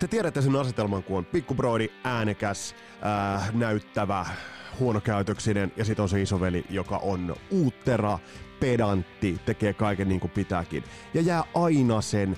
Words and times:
te 0.00 0.08
tiedätte 0.08 0.42
sen 0.42 0.56
asetelman, 0.56 1.02
kun 1.02 1.18
on 1.18 1.24
pikkubrodi, 1.24 1.88
äänekäs, 2.04 2.74
äh, 3.36 3.54
näyttävä, 3.54 4.26
huonokäytöksinen 4.78 5.72
ja 5.76 5.84
sitten 5.84 6.02
on 6.02 6.08
se 6.08 6.22
isoveli, 6.22 6.64
joka 6.70 6.96
on 6.96 7.36
uuttera, 7.50 8.18
pedantti, 8.60 9.40
tekee 9.46 9.72
kaiken 9.72 10.08
niin 10.08 10.20
kuin 10.20 10.30
pitääkin 10.30 10.84
ja 11.14 11.20
jää 11.20 11.44
aina 11.54 12.00
sen 12.00 12.36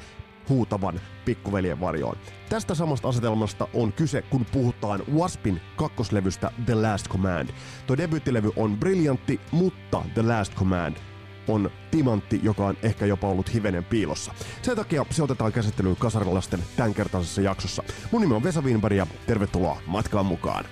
huutavan 0.49 1.01
pikkuveljen 1.25 1.81
varjoon. 1.81 2.17
Tästä 2.49 2.75
samasta 2.75 3.09
asetelmasta 3.09 3.69
on 3.75 3.93
kyse, 3.93 4.23
kun 4.23 4.47
puhutaan 4.53 5.01
Waspin 5.15 5.61
kakkoslevystä 5.77 6.51
The 6.67 6.75
Last 6.75 7.09
Command. 7.09 7.49
Tuo 7.87 7.97
debyyttilevy 7.97 8.51
on 8.57 8.77
briljantti, 8.77 9.41
mutta 9.53 10.03
The 10.15 10.23
Last 10.23 10.55
Command 10.55 10.97
on 11.49 11.71
timantti, 11.91 12.41
joka 12.43 12.67
on 12.67 12.77
ehkä 12.83 13.07
jopa 13.07 13.29
ollut 13.29 13.55
hivenen 13.55 13.85
piilossa. 13.85 14.35
Sen 14.63 14.77
takia 14.77 15.07
se 15.11 15.23
otetaan 15.23 15.53
käsittelyyn 15.53 15.97
kasarilasten 15.97 16.61
tämänkertaisessa 16.77 17.41
jaksossa. 17.41 17.83
Mun 18.13 18.23
nimi 18.23 18.35
on 18.35 18.43
Vesa 18.43 18.63
Wienberg 18.63 18.97
ja 18.97 19.07
tervetuloa 19.27 19.79
matkaan 19.87 20.27
mukaan. 20.27 20.65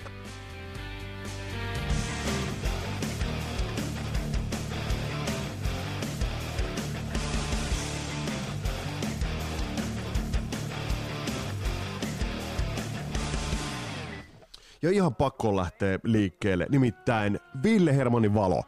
Ja 14.83 14.91
ihan 14.91 15.14
pakko 15.14 15.56
lähteä 15.56 15.98
liikkeelle, 16.05 16.66
nimittäin 16.70 17.41
Ville 17.62 17.97
Hermanin 17.97 18.34
valo 18.34 18.64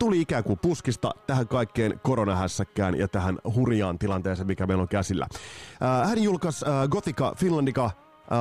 tuli 0.00 0.20
ikään 0.20 0.44
kuin 0.44 0.58
puskista 0.58 1.10
tähän 1.26 1.48
kaikkeen 1.48 2.00
koronahässäkkään 2.02 2.98
ja 2.98 3.08
tähän 3.08 3.38
hurjaan 3.54 3.98
tilanteeseen, 3.98 4.46
mikä 4.46 4.66
meillä 4.66 4.82
on 4.82 4.88
käsillä. 4.88 5.26
Äh, 5.82 6.08
hän 6.08 6.22
julkaisi 6.22 6.64
äh, 6.68 6.88
Gothica 6.88 7.32
Finlandica 7.36 7.90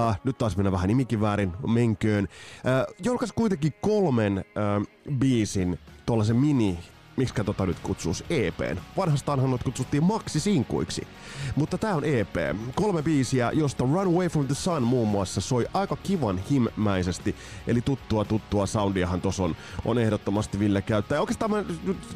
Uh, 0.10 0.16
nyt 0.24 0.38
taas 0.38 0.58
mennä 0.58 0.72
vähän 0.72 0.88
nimikin 0.88 1.22
väärin, 1.22 1.54
menköön. 1.68 2.24
Uh, 2.24 2.96
julkaisi 3.06 3.34
kuitenkin 3.34 3.74
kolmen 3.82 4.38
uh, 4.38 5.16
biisin 5.18 5.80
tuollaisen 6.06 6.36
mini 6.36 6.80
miksi 7.20 7.44
tota 7.44 7.66
nyt 7.66 7.80
kutsuisi 7.80 8.26
EPn. 8.30 8.78
Vanhastaanhan 8.98 9.50
noita 9.50 9.66
kutsuttiin 9.66 10.04
maksisinkuiksi. 10.04 11.08
Mutta 11.56 11.78
tää 11.78 11.96
on 11.96 12.04
EP. 12.06 12.36
Kolme 12.76 13.02
biisiä, 13.02 13.52
josta 13.54 13.84
Run 13.84 13.98
Away 13.98 14.30
From 14.30 14.46
The 14.46 14.56
Sun 14.56 14.84
muun 14.84 15.08
muassa 15.08 15.42
soi 15.42 15.68
aika 15.74 15.96
kivan 15.96 16.38
himmäisesti. 16.38 17.36
Eli 17.68 17.82
tuttua 17.82 18.26
tuttua 18.26 18.66
soundiahan 18.66 19.22
tos 19.22 19.40
on, 19.40 19.56
on 19.86 19.98
ehdottomasti 19.98 20.60
Ville 20.60 20.82
käyttää. 20.82 21.16
Ja 21.16 21.20
oikeastaan 21.20 21.52
mä 21.52 21.64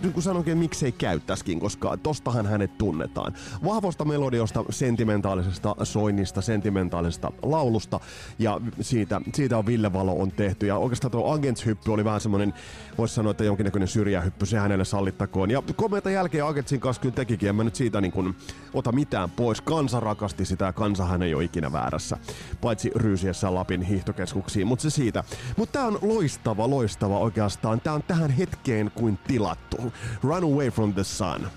nyt 0.03 0.13
kun 0.13 0.23
sanonkin, 0.23 0.57
miksei 0.57 0.91
käyttäskin, 0.91 1.59
koska 1.59 1.97
tostahan 1.97 2.45
hänet 2.45 2.77
tunnetaan. 2.77 3.33
Vahvosta 3.63 4.05
melodiosta, 4.05 4.63
sentimentaalisesta 4.69 5.75
soinnista, 5.83 6.41
sentimentaalisesta 6.41 7.31
laulusta. 7.41 7.99
Ja 8.39 8.61
siitä, 8.81 9.21
siitä 9.33 9.57
on 9.57 9.65
Ville 9.65 9.93
Valo 9.93 10.13
on 10.13 10.31
tehty. 10.31 10.67
Ja 10.67 10.77
oikeastaan 10.77 11.11
tuo 11.11 11.37
Agents-hyppy 11.37 11.91
oli 11.91 12.05
vähän 12.05 12.21
semmonen, 12.21 12.53
voisi 12.97 13.13
sanoa, 13.13 13.31
että 13.31 13.43
jonkinnäköinen 13.43 13.87
syrjähyppy. 13.87 14.45
Se 14.45 14.57
hänelle 14.57 14.85
sallittakoon. 14.93 15.51
Ja 15.51 15.63
komeita 15.75 16.09
jälkeen 16.09 16.45
Agentsin 16.45 16.79
kanssa 16.79 17.01
kyllä 17.01 17.15
tekikin, 17.15 17.49
en 17.49 17.55
mä 17.55 17.63
nyt 17.63 17.75
siitä 17.75 18.01
niin 18.01 18.11
kuin 18.11 18.35
ota 18.73 18.91
mitään 18.91 19.31
pois. 19.31 19.61
Kansa 19.61 19.99
rakasti 19.99 20.45
sitä 20.45 20.65
ja 20.65 20.73
kansahan 20.73 21.23
ei 21.23 21.33
ole 21.33 21.43
ikinä 21.43 21.71
väärässä. 21.71 22.17
Paitsi 22.61 22.91
ryysiessä 22.95 23.53
Lapin 23.53 23.81
hiihtokeskuksiin, 23.81 24.67
mutta 24.67 24.83
se 24.83 24.89
siitä. 24.89 25.23
Mutta 25.57 25.79
tää 25.79 25.87
on 25.87 25.99
loistava, 26.01 26.69
loistava 26.69 27.17
oikeastaan. 27.19 27.81
Tää 27.81 27.93
on 27.93 28.03
tähän 28.03 28.31
hetkeen 28.31 28.91
kuin 28.95 29.19
tilattu. 29.27 29.93
Run 30.23 30.43
away 30.43 30.71
from 30.71 30.93
the 30.93 31.03
sun. 31.03 31.47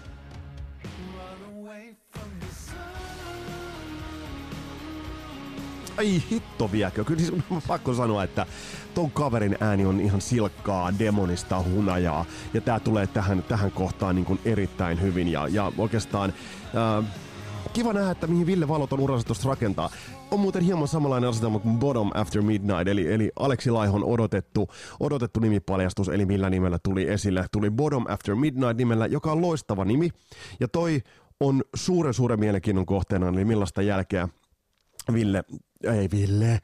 Ai 5.98 6.22
hitto 6.30 6.72
viekö. 6.72 7.04
Kyllä 7.04 7.20
siis 7.20 7.32
pakko 7.66 7.94
sanoa, 7.94 8.24
että 8.24 8.46
ton 8.94 9.10
kaverin 9.10 9.56
ääni 9.60 9.86
on 9.86 10.00
ihan 10.00 10.20
silkkaa, 10.20 10.98
demonista 10.98 11.62
hunajaa. 11.62 12.24
Ja 12.54 12.60
tää 12.60 12.80
tulee 12.80 13.06
tähän, 13.06 13.42
tähän 13.42 13.70
kohtaan 13.70 14.14
niin 14.14 14.24
kuin 14.24 14.40
erittäin 14.44 15.02
hyvin. 15.02 15.28
Ja, 15.28 15.48
ja 15.48 15.72
oikeastaan 15.78 16.32
äh, 17.00 17.04
kiva 17.72 17.92
nähdä, 17.92 18.10
että 18.10 18.26
mihin 18.26 18.46
Ville 18.46 18.68
Valot 18.68 18.92
on 18.92 19.00
uransa 19.00 19.26
tuosta 19.26 19.48
rakentaa. 19.48 19.90
On 20.30 20.40
muuten 20.40 20.62
hieman 20.62 20.88
samanlainen 20.88 21.30
asetelma 21.30 21.58
kuin 21.58 21.78
Bottom 21.78 22.10
After 22.14 22.42
Midnight, 22.42 22.88
eli, 22.88 23.12
eli 23.12 23.32
Aleksi 23.38 23.70
Laihon 23.70 24.04
odotettu, 24.04 24.68
odotettu 25.00 25.40
nimipaljastus, 25.40 26.08
eli 26.08 26.26
millä 26.26 26.50
nimellä 26.50 26.78
tuli 26.82 27.08
esille. 27.08 27.44
Tuli 27.52 27.70
Bottom 27.70 28.04
After 28.08 28.34
Midnight 28.34 28.76
nimellä, 28.76 29.06
joka 29.06 29.32
on 29.32 29.42
loistava 29.42 29.84
nimi. 29.84 30.10
Ja 30.60 30.68
toi 30.68 31.02
on 31.40 31.62
suuren 31.74 32.14
suuren 32.14 32.40
mielenkiinnon 32.40 32.86
kohteena, 32.86 33.28
eli 33.28 33.44
millaista 33.44 33.82
jälkeä 33.82 34.28
Ville, 35.12 35.44
ei 35.84 36.08
Ville, 36.10 36.58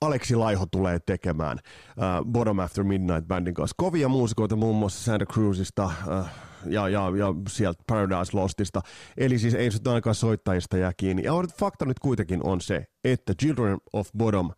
Aleksi 0.00 0.36
Laiho 0.36 0.66
tulee 0.66 0.98
tekemään 1.06 1.58
uh, 1.58 2.32
Bottom 2.32 2.58
After 2.58 2.84
Midnight 2.84 3.28
bandin 3.28 3.54
kanssa. 3.54 3.74
Kovia 3.76 4.08
muusikoita 4.08 4.56
muun 4.56 4.76
muassa 4.76 5.04
Santa 5.04 5.26
Cruzista 5.26 5.84
uh, 5.84 6.26
ja, 6.66 6.88
ja, 6.88 7.12
ja 7.18 7.34
sieltä 7.48 7.82
Paradise 7.86 8.36
Lostista. 8.36 8.80
Eli 9.16 9.38
siis 9.38 9.54
ei 9.54 9.70
se 9.70 9.78
ainakaan 9.86 10.14
soittajista 10.14 10.76
jää 10.76 10.92
kiinni. 10.96 11.22
Ja 11.22 11.32
fakta 11.58 11.84
nyt 11.84 11.98
kuitenkin 11.98 12.40
on 12.46 12.60
se, 12.60 12.86
että 13.04 13.34
Children 13.34 13.78
of 13.92 14.08
Bottom 14.18 14.50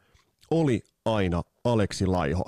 oli 0.50 0.82
aina 1.04 1.42
Aleksi 1.64 2.06
Laiho. 2.06 2.44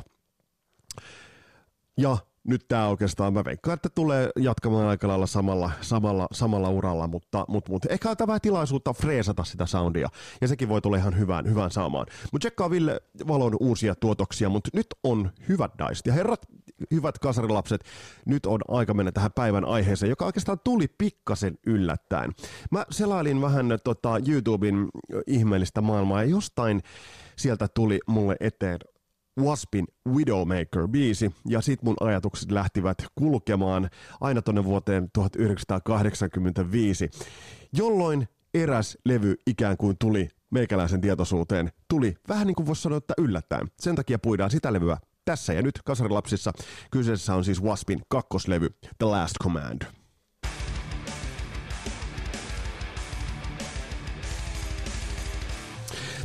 Ja 1.98 2.16
nyt 2.48 2.68
tämä 2.68 2.88
oikeastaan, 2.88 3.32
mä 3.32 3.44
veikkaan, 3.44 3.74
että 3.74 3.88
tulee 3.88 4.30
jatkamaan 4.36 4.86
aika 4.86 5.08
lailla 5.08 5.26
samalla, 5.26 5.70
samalla, 5.80 6.28
samalla 6.32 6.70
uralla, 6.70 7.06
mutta, 7.06 7.44
mutta, 7.48 7.72
mutta 7.72 7.88
ehkä 7.90 8.10
on 8.10 8.16
vähän 8.26 8.40
tilaisuutta 8.40 8.92
freesata 8.92 9.44
sitä 9.44 9.66
soundia, 9.66 10.08
ja 10.40 10.48
sekin 10.48 10.68
voi 10.68 10.80
tulla 10.80 10.96
ihan 10.96 11.18
hyvään, 11.18 11.48
hyvään 11.48 11.70
saamaan. 11.70 12.06
Mutta 12.32 12.38
tsekkaa 12.38 12.70
Ville 12.70 13.00
Valon 13.28 13.56
uusia 13.60 13.94
tuotoksia, 13.94 14.48
mutta 14.48 14.70
nyt 14.72 14.86
on 15.04 15.30
hyvät 15.48 15.72
naiset, 15.78 16.06
ja 16.06 16.12
herrat, 16.12 16.40
hyvät 16.90 17.18
kasarilapset, 17.18 17.84
nyt 18.26 18.46
on 18.46 18.60
aika 18.68 18.94
mennä 18.94 19.12
tähän 19.12 19.32
päivän 19.32 19.64
aiheeseen, 19.64 20.10
joka 20.10 20.26
oikeastaan 20.26 20.60
tuli 20.64 20.88
pikkasen 20.98 21.58
yllättäen. 21.66 22.30
Mä 22.70 22.84
selailin 22.90 23.40
vähän 23.40 23.66
tota, 23.84 24.20
YouTuben 24.28 24.88
ihmeellistä 25.26 25.80
maailmaa, 25.80 26.22
ja 26.22 26.30
jostain 26.30 26.82
sieltä 27.36 27.68
tuli 27.74 27.98
mulle 28.06 28.36
eteen 28.40 28.78
Waspin 29.38 29.86
Widowmaker-biisi, 30.08 31.30
ja 31.48 31.60
sit 31.60 31.82
mun 31.82 31.96
ajatukset 32.00 32.50
lähtivät 32.50 32.98
kulkemaan 33.14 33.90
aina 34.20 34.42
tonne 34.42 34.64
vuoteen 34.64 35.10
1985, 35.12 37.10
jolloin 37.72 38.28
eräs 38.54 38.98
levy 39.04 39.34
ikään 39.46 39.76
kuin 39.76 39.96
tuli 39.98 40.28
meikäläisen 40.50 41.00
tietoisuuteen, 41.00 41.72
tuli 41.88 42.14
vähän 42.28 42.46
niin 42.46 42.54
kuin 42.54 42.66
voisi 42.66 42.82
sanoa, 42.82 42.98
että 42.98 43.14
yllättäen. 43.18 43.66
Sen 43.80 43.96
takia 43.96 44.18
puidaan 44.18 44.50
sitä 44.50 44.72
levyä 44.72 44.96
tässä 45.24 45.52
ja 45.52 45.62
nyt 45.62 45.80
kasarilapsissa. 45.84 46.52
Kyseessä 46.90 47.34
on 47.34 47.44
siis 47.44 47.62
Waspin 47.62 48.00
kakkoslevy 48.08 48.68
The 48.98 49.06
Last 49.06 49.34
Command. 49.42 49.97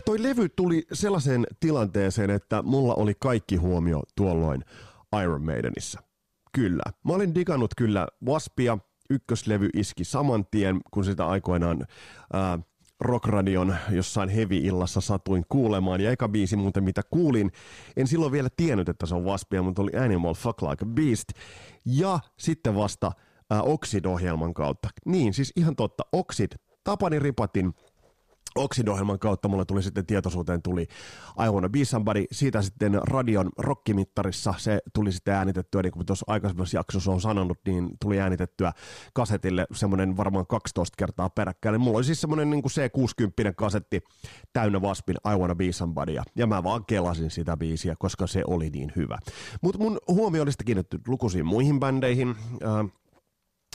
Toi 0.05 0.23
levy 0.23 0.49
tuli 0.49 0.83
sellaiseen 0.93 1.47
tilanteeseen, 1.59 2.29
että 2.29 2.61
mulla 2.61 2.95
oli 2.95 3.13
kaikki 3.19 3.55
huomio 3.55 4.01
tuolloin 4.15 4.63
Iron 5.23 5.45
Maidenissä. 5.45 5.99
Kyllä. 6.51 6.83
Mä 7.03 7.13
olin 7.13 7.35
digannut 7.35 7.71
kyllä 7.77 8.07
Waspia, 8.25 8.77
ykköslevy 9.09 9.69
iski 9.73 10.03
saman 10.03 10.45
tien, 10.51 10.81
kun 10.91 11.05
sitä 11.05 11.27
aikoinaan 11.27 11.85
ää, 12.33 12.59
rockradion 12.99 13.75
jossain 13.91 14.29
heavy-illassa 14.29 15.01
satuin 15.01 15.43
kuulemaan. 15.49 16.01
Ja 16.01 16.11
eka 16.11 16.29
biisi 16.29 16.55
muuten 16.55 16.83
mitä 16.83 17.01
kuulin, 17.09 17.51
en 17.97 18.07
silloin 18.07 18.31
vielä 18.31 18.49
tiennyt, 18.57 18.89
että 18.89 19.05
se 19.05 19.15
on 19.15 19.25
Waspia, 19.25 19.61
mutta 19.61 19.81
oli 19.81 19.91
Animal 20.05 20.33
Fuck 20.33 20.61
Like 20.61 20.85
a 20.85 20.87
Beast. 20.87 21.27
Ja 21.85 22.19
sitten 22.39 22.75
vasta 22.75 23.11
ää, 23.49 23.61
Oxid-ohjelman 23.61 24.53
kautta. 24.53 24.89
Niin, 25.05 25.33
siis 25.33 25.53
ihan 25.55 25.75
totta, 25.75 26.03
Oxid, 26.11 26.51
Tapani 26.83 27.19
Ripatin 27.19 27.73
Oxid-ohjelman 28.55 29.19
kautta 29.19 29.47
mulle 29.47 29.65
tuli 29.65 29.83
sitten 29.83 30.05
tietoisuuteen 30.05 30.61
tuli 30.61 30.81
I 31.45 31.49
Wanna 31.49 31.69
Be 31.69 31.85
Somebody, 31.85 32.25
siitä 32.31 32.61
sitten 32.61 32.99
radion 33.03 33.49
rockimittarissa 33.57 34.53
se 34.57 34.79
tuli 34.93 35.11
sitten 35.11 35.33
äänitettyä, 35.33 35.81
niin 35.81 35.91
kuin 35.91 36.05
tuossa 36.05 36.25
aikaisemmassa 36.27 36.77
jaksossa 36.77 37.11
on 37.11 37.21
sanonut, 37.21 37.59
niin 37.67 37.89
tuli 38.01 38.19
äänitettyä 38.19 38.73
kasetille 39.13 39.65
semmoinen 39.73 40.17
varmaan 40.17 40.47
12 40.47 40.95
kertaa 40.97 41.29
peräkkäin. 41.29 41.81
Mulla 41.81 41.97
oli 41.97 42.03
siis 42.03 42.21
semmoinen 42.21 42.49
niin 42.49 42.61
kuin 42.61 42.71
C60 42.71 43.53
kasetti 43.55 44.03
täynnä 44.53 44.79
Waspin 44.79 45.17
I 45.33 45.37
Wanna 45.37 45.55
Be 45.55 45.71
Somebody, 45.71 46.15
ja 46.35 46.47
mä 46.47 46.63
vaan 46.63 46.85
kelasin 46.85 47.31
sitä 47.31 47.57
biisiä, 47.57 47.95
koska 47.99 48.27
se 48.27 48.43
oli 48.47 48.69
niin 48.69 48.91
hyvä. 48.95 49.17
Mutta 49.61 49.79
mun 49.79 49.97
huomio 50.07 50.41
oli 50.41 50.51
sitten 50.51 50.65
kiinnittynyt 50.65 51.07
lukuisiin 51.07 51.45
muihin 51.45 51.79
bändeihin, 51.79 52.29
äh, 52.29 52.91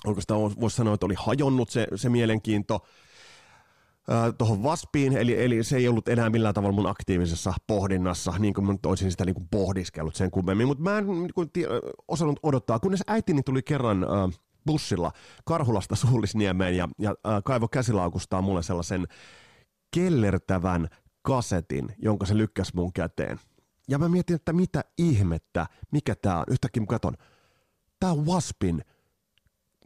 oikeastaan 0.07 0.41
voisi 0.41 0.77
sanoa, 0.77 0.95
että 0.95 1.07
oli 1.07 1.15
hajonnut 1.19 1.71
se, 1.71 1.87
se 1.95 2.09
mielenkiinto, 2.09 2.87
tuohon 4.39 4.63
Vaspiin, 4.63 5.17
eli, 5.17 5.45
eli 5.45 5.65
se 5.65 5.77
ei 5.77 5.89
ollut 5.89 6.09
enää 6.09 6.31
millään 6.31 6.55
tavalla 6.55 6.75
mun 6.75 6.87
aktiivisessa 6.87 7.55
pohdinnassa, 7.67 8.35
niin 8.39 8.55
kuin 8.55 8.67
mä 8.67 8.73
nyt 8.73 8.87
olisin 8.87 9.11
sitä 9.11 9.25
niin 9.25 9.35
kuin 9.35 9.49
pohdiskellut 9.51 10.15
sen 10.15 10.31
kummemmin, 10.31 10.67
mutta 10.67 10.85
mä 10.85 10.99
en 10.99 11.07
niin 11.07 11.35
kuin, 11.35 11.51
tii, 11.53 11.67
osannut 12.09 12.41
odottaa, 12.43 12.79
kunnes 12.79 13.03
äitini 13.07 13.43
tuli 13.43 13.63
kerran 13.63 14.05
äh, 14.05 14.41
bussilla 14.67 15.13
Karhulasta 15.45 15.97
Suullisniemeen 15.97 16.77
ja, 16.77 16.89
ja 16.99 17.11
äh, 17.11 17.43
kaivo 17.45 17.69
käsilaukustaan 17.69 18.45
mulle 18.45 18.63
sellaisen 18.63 19.07
kellertävän 19.95 20.89
kasetin, 21.23 21.95
jonka 21.99 22.27
se 22.27 22.37
lykkäsi 22.37 22.73
mun 22.75 22.93
käteen. 22.93 23.41
Ja 23.89 23.99
mä 23.99 24.09
mietin, 24.09 24.37
että 24.37 24.53
mitä 24.53 24.85
ihmettä, 24.99 25.67
mikä 25.93 26.15
tää 26.15 26.39
on. 26.39 26.45
Yhtäkkiä 26.51 26.81
mä 26.81 26.87
katon, 26.87 27.15
tää 28.01 28.11
on 28.11 28.27
Waspin 28.27 28.85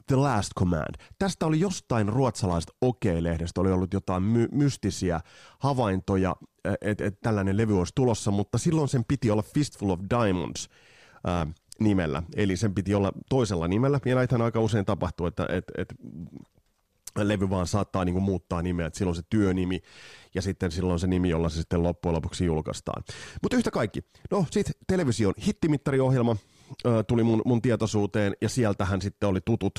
The 0.07 0.17
Last 0.17 0.51
Command. 0.59 0.95
Tästä 1.19 1.47
oli 1.47 1.61
jostain 1.61 2.09
ruotsalaisesta 2.09 2.73
OK-lehdestä, 2.81 3.61
oli 3.61 3.73
ollut 3.73 3.95
jotain 3.95 4.23
my- 4.23 4.49
mystisiä 4.53 5.21
havaintoja, 5.59 6.37
että 6.81 7.05
et 7.05 7.21
tällainen 7.21 7.57
levy 7.57 7.79
olisi 7.79 7.93
tulossa, 7.95 8.31
mutta 8.31 8.59
silloin 8.59 8.89
sen 8.89 9.05
piti 9.09 9.31
olla 9.31 9.43
Fistful 9.43 9.91
of 9.91 10.01
Diamonds 10.11 10.69
ää, 11.27 11.47
nimellä, 11.81 12.23
eli 12.37 12.57
sen 12.57 12.75
piti 12.75 12.95
olla 12.95 13.13
toisella 13.29 13.69
nimellä, 13.69 14.01
ja 14.05 14.15
näitähän 14.15 14.43
aika 14.43 14.61
usein 14.61 14.85
tapahtuu, 14.85 15.27
että 15.27 15.47
et, 15.51 15.65
et 15.79 15.95
levy 17.17 17.51
vaan 17.51 17.67
saattaa 17.67 18.05
niin 18.05 18.13
kuin 18.13 18.23
muuttaa 18.23 18.63
nimeä, 18.63 18.87
että 18.87 18.99
silloin 18.99 19.17
se 19.17 19.23
työnimi 19.31 19.81
ja 20.35 20.43
sitten 20.43 20.71
silloin 20.71 20.99
se 20.99 21.07
nimi, 21.07 21.29
jolla 21.29 21.49
se 21.49 21.57
sitten 21.57 21.83
loppujen 21.83 22.15
lopuksi 22.15 22.45
julkaistaan. 22.45 23.03
Mutta 23.43 23.57
yhtä 23.57 23.71
kaikki, 23.71 24.05
no 24.31 24.47
sitten 24.51 24.75
television 24.87 25.35
hittimittariohjelma, 25.47 26.37
tuli 27.07 27.23
mun, 27.23 27.43
mun 27.45 27.63
tietoisuuteen 27.63 28.37
ja 28.41 28.49
sieltähän 28.49 29.03
sitten 29.03 29.29
oli 29.29 29.41
tutut, 29.45 29.79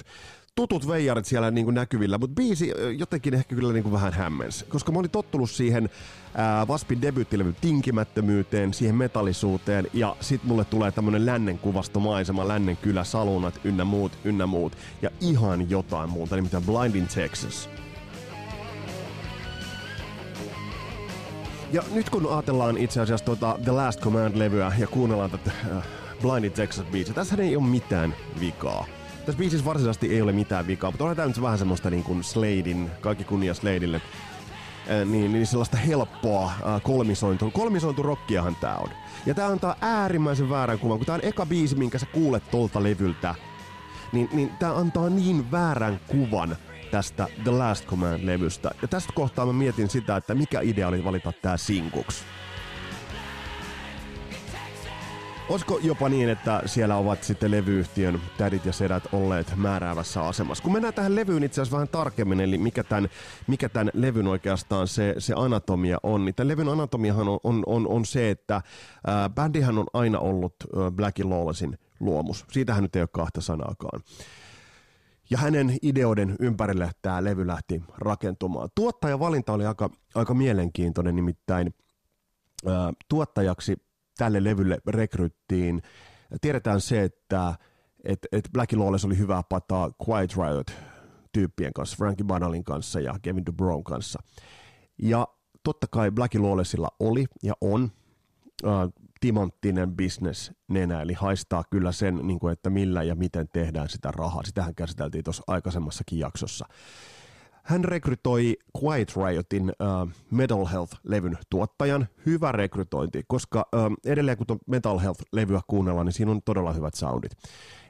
tutut 0.55 0.87
veijarit 0.87 1.25
siellä 1.25 1.51
niin 1.51 1.65
kuin 1.65 1.75
näkyvillä, 1.75 2.17
mutta 2.17 2.35
biisi 2.35 2.73
jotenkin 2.97 3.33
ehkä 3.33 3.55
kyllä 3.55 3.73
niin 3.73 3.83
kuin 3.83 3.93
vähän 3.93 4.13
hämmensi, 4.13 4.65
koska 4.65 4.91
mä 4.91 4.99
olin 4.99 5.11
tottunut 5.11 5.51
siihen 5.51 5.89
ää, 6.35 6.67
Vaspin 6.67 7.01
debyyttilevyn 7.01 7.55
tinkimättömyyteen, 7.61 8.73
siihen 8.73 8.95
metallisuuteen 8.95 9.87
ja 9.93 10.15
sit 10.19 10.43
mulle 10.43 10.65
tulee 10.65 10.91
tämmönen 10.91 11.25
lännen 11.25 11.59
kuvastomaisema, 11.59 12.47
lännen 12.47 12.77
kylä, 12.77 13.03
salunat 13.03 13.59
ynnä 13.63 13.85
muut, 13.85 14.11
ynnä 14.23 14.45
muut 14.45 14.77
ja 15.01 15.09
ihan 15.21 15.69
jotain 15.69 16.09
muuta, 16.09 16.35
nimittäin 16.35 16.63
Blinding 16.63 17.07
Texas. 17.07 17.69
Ja 21.71 21.83
nyt 21.93 22.09
kun 22.09 22.33
ajatellaan 22.33 22.77
itse 22.77 23.01
asiassa 23.01 23.25
tuota 23.25 23.59
The 23.63 23.71
Last 23.71 23.99
Command-levyä 23.99 24.73
ja 24.79 24.87
kuunnellaan 24.87 25.31
tätä 25.31 25.51
äh, 25.71 25.83
Blinded 26.23 26.51
Texas 26.51 26.85
Beach. 26.91 27.13
Tässä 27.13 27.35
ei 27.39 27.55
ole 27.55 27.65
mitään 27.65 28.15
vikaa. 28.39 28.85
Tässä 29.25 29.39
biisissä 29.39 29.65
varsinaisesti 29.65 30.13
ei 30.13 30.21
ole 30.21 30.31
mitään 30.31 30.67
vikaa, 30.67 30.91
mutta 30.91 31.05
on 31.05 31.15
tämä 31.15 31.27
nyt 31.27 31.41
vähän 31.41 31.57
semmoista 31.57 31.89
niin 31.89 32.03
kuin 32.03 32.23
Sladein, 32.23 32.91
kaikki 33.01 33.23
kunnia 33.23 33.53
Sladeille, 33.53 34.01
äh, 34.91 35.05
niin, 35.05 35.33
niin 35.33 35.47
sellaista 35.47 35.77
helppoa 35.77 36.45
äh, 36.45 36.81
kolmisointu, 36.83 37.51
kolmisointu 37.51 38.03
rockiahan 38.03 38.55
tää 38.55 38.77
on. 38.77 38.89
Ja 39.25 39.33
tää 39.33 39.47
antaa 39.47 39.75
äärimmäisen 39.81 40.49
väärän 40.49 40.79
kuvan, 40.79 40.97
kun 40.97 41.05
tää 41.05 41.15
on 41.15 41.21
eka 41.23 41.45
biisi, 41.45 41.75
minkä 41.75 41.97
sä 41.97 42.05
kuulet 42.05 42.51
tolta 42.51 42.83
levyltä, 42.83 43.35
niin, 44.11 44.29
niin 44.33 44.49
tää 44.59 44.77
antaa 44.77 45.09
niin 45.09 45.51
väärän 45.51 45.99
kuvan 46.07 46.57
tästä 46.91 47.27
The 47.43 47.51
Last 47.51 47.85
Command-levystä. 47.85 48.71
Ja 48.81 48.87
tästä 48.87 49.13
kohtaa 49.15 49.45
mä 49.45 49.53
mietin 49.53 49.89
sitä, 49.89 50.15
että 50.15 50.35
mikä 50.35 50.61
idea 50.61 50.87
oli 50.87 51.03
valita 51.03 51.33
tää 51.41 51.57
sinkuksi. 51.57 52.23
Olisiko 55.49 55.79
jopa 55.83 56.09
niin, 56.09 56.29
että 56.29 56.61
siellä 56.65 56.95
ovat 56.95 57.23
sitten 57.23 57.51
levyyhtiön 57.51 58.21
tädit 58.37 58.65
ja 58.65 58.73
sedät 58.73 59.03
olleet 59.11 59.53
määräävässä 59.55 60.23
asemassa? 60.23 60.63
Kun 60.63 60.73
mennään 60.73 60.93
tähän 60.93 61.15
levyyn 61.15 61.43
itse 61.43 61.61
asiassa 61.61 61.75
vähän 61.75 61.87
tarkemmin, 61.87 62.39
eli 62.39 62.57
mikä 62.57 62.83
tämän, 62.83 63.09
mikä 63.47 63.69
tämän 63.69 63.91
levyn 63.93 64.27
oikeastaan 64.27 64.87
se, 64.87 65.15
se 65.17 65.33
anatomia 65.37 65.97
on, 66.03 66.25
niin 66.25 66.35
tämän 66.35 66.47
levyn 66.47 66.69
anatomiahan 66.69 67.27
on, 67.27 67.39
on, 67.43 67.63
on, 67.65 67.87
on 67.87 68.05
se, 68.05 68.29
että 68.29 68.61
ää, 69.07 69.29
bändihän 69.29 69.77
on 69.77 69.85
aina 69.93 70.19
ollut 70.19 70.55
ää, 70.77 70.91
Blackie 70.91 71.25
Lawlessin 71.25 71.77
luomus. 71.99 72.45
Siitähän 72.51 72.83
nyt 72.83 72.95
ei 72.95 73.01
ole 73.01 73.09
kahta 73.11 73.41
sanaakaan. 73.41 74.01
Ja 75.29 75.37
hänen 75.37 75.77
ideoiden 75.81 76.35
ympärille 76.39 76.91
tämä 77.01 77.23
levy 77.23 77.47
lähti 77.47 77.83
rakentumaan. 77.97 78.69
Tuottajavalinta 78.75 79.53
oli 79.53 79.65
aika, 79.65 79.89
aika 80.15 80.33
mielenkiintoinen, 80.33 81.15
nimittäin 81.15 81.73
ää, 82.67 82.93
tuottajaksi 83.09 83.77
tälle 84.17 84.43
levylle 84.43 84.77
rekryttiin. 84.87 85.81
Tiedetään 86.41 86.81
se, 86.81 87.03
että 87.03 87.55
et, 88.03 88.19
et 88.31 88.49
Blackie 88.53 88.79
Lawless 88.79 89.05
oli 89.05 89.17
hyvää 89.17 89.41
pataa 89.49 89.91
Quiet 90.09 90.35
Riot 90.37 90.71
tyyppien 91.31 91.73
kanssa, 91.73 91.97
Frankie 91.97 92.25
Banalin 92.25 92.63
kanssa 92.63 92.99
ja 92.99 93.15
Kevin 93.21 93.45
DuBrown 93.45 93.83
kanssa. 93.83 94.19
Ja 95.01 95.27
totta 95.63 95.87
kai 95.91 96.11
Blackie 96.11 96.41
Lawlessilla 96.41 96.87
oli 96.99 97.25
ja 97.43 97.53
on 97.61 97.91
äh, 98.65 98.71
timanttinen 99.19 99.95
business 99.95 100.51
nenä, 100.67 101.01
eli 101.01 101.13
haistaa 101.13 101.63
kyllä 101.69 101.91
sen, 101.91 102.19
niin 102.23 102.39
kuin, 102.39 102.53
että 102.53 102.69
millä 102.69 103.03
ja 103.03 103.15
miten 103.15 103.47
tehdään 103.53 103.89
sitä 103.89 104.11
rahaa. 104.11 104.43
Sitähän 104.45 104.75
käsiteltiin 104.75 105.23
tuossa 105.23 105.43
aikaisemmassakin 105.47 106.19
jaksossa. 106.19 106.65
Hän 107.63 107.83
rekrytoi 107.83 108.57
Quiet 108.83 109.13
Riotin 109.15 109.69
uh, 109.69 110.09
Metal 110.31 110.65
Health-levyn 110.65 111.37
tuottajan. 111.49 112.07
Hyvä 112.25 112.51
rekrytointi, 112.51 113.23
koska 113.27 113.65
uh, 113.75 113.97
edelleen 114.05 114.37
kun 114.37 114.59
Metal 114.67 114.99
Health-levyä 114.99 115.59
kuunnellaan, 115.67 116.05
niin 116.05 116.13
siinä 116.13 116.31
on 116.31 116.41
todella 116.45 116.73
hyvät 116.73 116.93
soundit. 116.93 117.31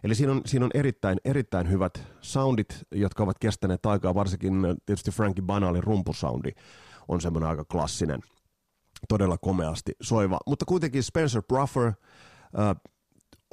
Eli 0.03 0.15
siinä 0.15 0.31
on, 0.31 0.41
siinä 0.45 0.65
on 0.65 0.71
erittäin, 0.73 1.17
erittäin 1.25 1.69
hyvät 1.69 2.03
soundit, 2.21 2.83
jotka 2.91 3.23
ovat 3.23 3.39
kestäneet 3.39 3.85
aikaa, 3.85 4.15
varsinkin 4.15 4.53
tietysti 4.85 5.11
Frankie 5.11 5.43
Banalin 5.43 5.83
rumpusoundi 5.83 6.51
on 7.07 7.21
semmoinen 7.21 7.49
aika 7.49 7.65
klassinen, 7.65 8.19
todella 9.09 9.37
komeasti 9.37 9.91
soiva. 10.01 10.39
Mutta 10.47 10.65
kuitenkin 10.65 11.03
Spencer 11.03 11.43
Bruffer 11.43 11.87
uh, 11.87 12.91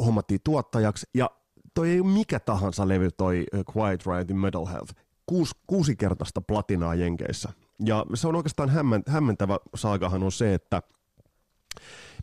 hommattiin 0.07 0.41
tuottajaksi, 0.45 1.07
ja 1.15 1.31
toi 1.75 1.91
ei 1.91 2.01
ole 2.01 2.09
mikä 2.09 2.41
tahansa 2.41 2.89
levy 2.89 3.11
toi 3.11 3.47
Quiet 3.77 4.07
Riotin 4.07 4.37
Metal 4.37 4.67
Health 4.67 4.95
kuusi, 5.31 5.53
kuusikertaista 5.67 6.41
platinaa 6.41 6.95
Jenkeissä. 6.95 7.49
Ja 7.85 8.07
se 8.15 8.29
on 8.29 8.35
oikeastaan 8.35 8.71
hämmentävä 9.07 9.59
saagahan 9.75 10.23
on 10.23 10.33
se, 10.33 10.55
että 10.55 10.83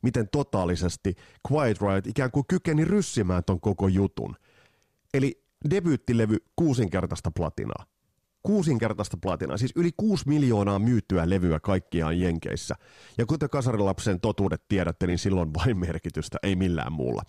miten 0.01 0.29
totaalisesti 0.31 1.15
Quiet 1.51 1.81
Riot 1.81 2.07
ikään 2.07 2.31
kuin 2.31 2.45
kykeni 2.47 2.85
ryssimään 2.85 3.43
ton 3.43 3.59
koko 3.59 3.87
jutun. 3.87 4.35
Eli 5.13 5.43
debyyttilevy 5.69 6.37
kuusinkertaista 6.55 7.31
platinaa. 7.31 7.85
Kuusinkertaista 8.43 9.17
platinaa, 9.21 9.57
siis 9.57 9.71
yli 9.75 9.89
kuusi 9.97 10.27
miljoonaa 10.27 10.79
myytyä 10.79 11.29
levyä 11.29 11.59
kaikkiaan 11.59 12.19
Jenkeissä. 12.19 12.75
Ja 13.17 13.25
kuten 13.25 13.49
kasarilapsen 13.49 14.19
totuudet 14.19 14.61
tiedätte, 14.67 15.07
niin 15.07 15.19
silloin 15.19 15.53
vain 15.53 15.77
merkitystä, 15.77 16.37
ei 16.43 16.55
millään 16.55 16.93
muulla. 16.93 17.21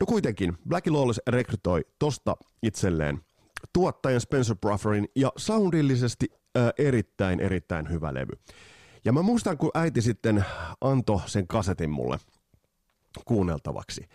No 0.00 0.06
kuitenkin, 0.06 0.58
Black 0.68 0.86
Lawless 0.86 1.20
rekrytoi 1.26 1.84
tosta 1.98 2.36
itselleen 2.62 3.20
tuottajan 3.72 4.20
Spencer 4.20 4.56
Brufferin 4.56 5.08
ja 5.16 5.32
soundillisesti 5.36 6.28
ää, 6.54 6.70
erittäin, 6.78 7.40
erittäin 7.40 7.90
hyvä 7.90 8.14
levy. 8.14 8.32
Ja 9.04 9.12
mä 9.12 9.22
muistan, 9.22 9.58
kun 9.58 9.70
äiti 9.74 10.02
sitten 10.02 10.44
antoi 10.80 11.20
sen 11.26 11.46
kasetin 11.46 11.90
mulle 11.90 12.18
kuunneltavaksi, 13.24 14.08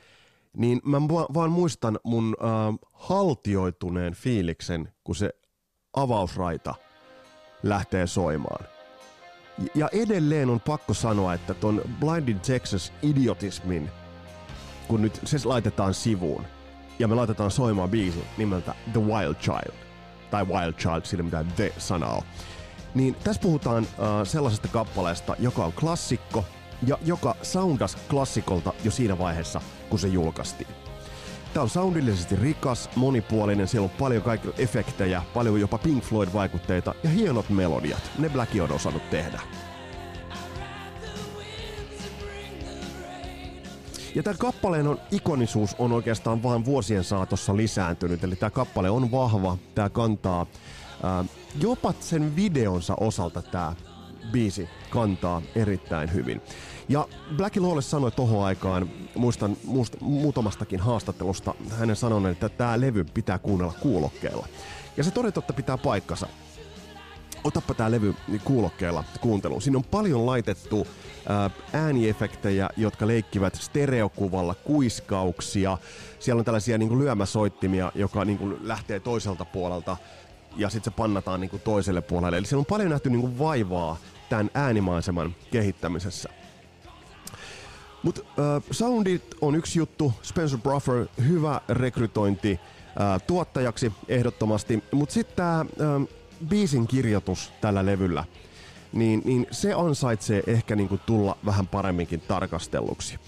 niin 0.57 0.81
mä 0.85 1.01
vaan 1.07 1.51
muistan 1.51 1.99
mun 2.03 2.35
äh, 2.41 2.89
haltioituneen 2.93 4.13
fiiliksen, 4.13 4.93
kun 5.03 5.15
se 5.15 5.29
avausraita 5.93 6.75
lähtee 7.63 8.07
soimaan. 8.07 8.65
Ja 9.75 9.89
edelleen 9.91 10.49
on 10.49 10.59
pakko 10.59 10.93
sanoa, 10.93 11.33
että 11.33 11.53
ton 11.53 11.81
Blinded 11.99 12.39
Texas 12.39 12.93
idiotismin, 13.01 13.89
kun 14.87 15.01
nyt 15.01 15.19
se 15.25 15.37
laitetaan 15.45 15.93
sivuun, 15.93 16.45
ja 16.99 17.07
me 17.07 17.15
laitetaan 17.15 17.51
soimaan 17.51 17.89
biisi 17.89 18.23
nimeltä 18.37 18.75
The 18.91 19.01
Wild 19.01 19.35
Child, 19.35 19.73
tai 20.31 20.45
Wild 20.45 20.73
Child, 20.73 21.01
sillä 21.03 21.23
mitä 21.23 21.45
The 21.55 21.73
sanoo. 21.77 22.23
Niin 22.95 23.15
tässä 23.15 23.41
puhutaan 23.41 23.83
uh, 23.83 24.27
sellaisesta 24.27 24.67
kappaleesta, 24.67 25.35
joka 25.39 25.65
on 25.65 25.73
klassikko, 25.73 26.45
ja 26.87 26.97
joka 27.05 27.35
soundas 27.41 27.95
klassikolta 27.95 28.73
jo 28.83 28.91
siinä 28.91 29.17
vaiheessa, 29.17 29.61
kun 29.89 29.99
se 29.99 30.07
julkaistiin. 30.07 30.69
Tämä 31.53 31.63
on 31.63 31.69
soundillisesti 31.69 32.35
rikas, 32.35 32.89
monipuolinen, 32.95 33.67
siellä 33.67 33.85
on 33.85 33.97
paljon 33.99 34.23
kaikkia 34.23 34.51
efektejä, 34.57 35.21
paljon 35.33 35.59
jopa 35.59 35.77
Pink 35.77 36.03
Floyd-vaikutteita 36.03 36.95
ja 37.03 37.09
hienot 37.09 37.49
melodiat. 37.49 38.11
Ne 38.17 38.29
Blackie 38.29 38.61
on 38.61 38.71
osannut 38.71 39.09
tehdä. 39.09 39.41
Ja 44.15 44.23
tämän 44.23 44.37
kappaleen 44.37 44.87
on, 44.87 44.99
ikonisuus 45.11 45.75
on 45.79 45.91
oikeastaan 45.91 46.43
vain 46.43 46.65
vuosien 46.65 47.03
saatossa 47.03 47.57
lisääntynyt. 47.57 48.23
Eli 48.23 48.35
tämä 48.35 48.49
kappale 48.49 48.89
on 48.89 49.11
vahva, 49.11 49.57
tämä 49.75 49.89
kantaa 49.89 50.45
ää, 51.03 51.25
jopa 51.61 51.93
sen 51.99 52.35
videonsa 52.35 52.95
osalta 52.99 53.41
tämä 53.41 53.75
biisi 54.31 54.69
kantaa 54.89 55.41
erittäin 55.55 56.13
hyvin. 56.13 56.41
Ja 56.89 57.07
Blackie 57.37 57.61
Lawless 57.61 57.91
sanoi 57.91 58.11
tohon 58.11 58.45
aikaan, 58.45 58.89
muistan 59.15 59.57
muist, 59.63 60.01
muutamastakin 60.01 60.79
haastattelusta, 60.79 61.53
hänen 61.69 61.95
sanoneen, 61.95 62.31
että 62.31 62.49
tämä 62.49 62.81
levy 62.81 63.03
pitää 63.03 63.39
kuunnella 63.39 63.73
kuulokkeella. 63.79 64.47
Ja 64.97 65.03
se 65.03 65.11
toden 65.11 65.33
totta 65.33 65.53
pitää 65.53 65.77
paikkansa 65.77 66.27
otappa 67.45 67.73
tää 67.73 67.91
levy 67.91 68.15
kuulokkeella 68.43 69.03
kuunteluun. 69.21 69.61
Siinä 69.61 69.77
on 69.77 69.83
paljon 69.83 70.25
laitettu 70.25 70.87
ää, 71.29 71.49
ääniefektejä, 71.73 72.69
jotka 72.77 73.07
leikkivät 73.07 73.55
stereokuvalla, 73.55 74.55
kuiskauksia. 74.55 75.77
Siellä 76.19 76.39
on 76.39 76.45
tällaisia 76.45 76.77
niin 76.77 76.89
kuin 76.89 76.99
lyömäsoittimia, 76.99 77.91
joka 77.95 78.25
niin 78.25 78.37
kuin 78.37 78.57
lähtee 78.61 78.99
toiselta 78.99 79.45
puolelta 79.45 79.97
ja 80.57 80.69
sitten 80.69 80.91
se 80.93 80.97
pannataan 80.97 81.41
niin 81.41 81.49
kuin 81.49 81.61
toiselle 81.61 82.01
puolelle. 82.01 82.37
Eli 82.37 82.45
siellä 82.45 82.61
on 82.61 82.65
paljon 82.65 82.89
nähty 82.89 83.09
niin 83.09 83.21
kuin 83.21 83.39
vaivaa 83.39 83.97
tämän 84.29 84.51
äänimaiseman 84.53 85.35
kehittämisessä. 85.51 86.29
Mutta 88.03 88.21
äh, 88.21 88.63
soundit 88.71 89.35
on 89.41 89.55
yksi 89.55 89.79
juttu, 89.79 90.13
Spencer 90.21 90.59
Bruffer, 90.59 91.07
hyvä 91.27 91.61
rekrytointi 91.69 92.59
äh, 93.01 93.21
tuottajaksi 93.27 93.91
ehdottomasti, 94.07 94.83
mutta 94.91 95.13
sitten 95.13 95.35
tämä 95.35 95.59
äh, 95.59 96.07
biisin 96.45 96.87
kirjoitus 96.87 97.51
tällä 97.61 97.85
levyllä, 97.85 98.23
niin, 98.93 99.21
niin 99.25 99.47
se 99.51 99.73
ansaitsee 99.73 100.43
ehkä 100.47 100.75
niinku 100.75 100.99
tulla 101.05 101.37
vähän 101.45 101.67
paremminkin 101.67 102.21
tarkastelluksi. 102.21 103.19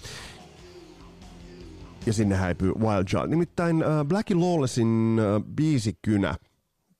Ja 2.06 2.12
sinne 2.12 2.36
häipyy 2.36 2.72
Wild 2.74 3.04
Child. 3.04 3.26
Nimittäin 3.26 3.82
äh, 3.82 3.88
Blackie 4.04 4.36
Lawlessin 4.36 5.18
äh, 5.18 5.42
biisikynä– 5.54 6.34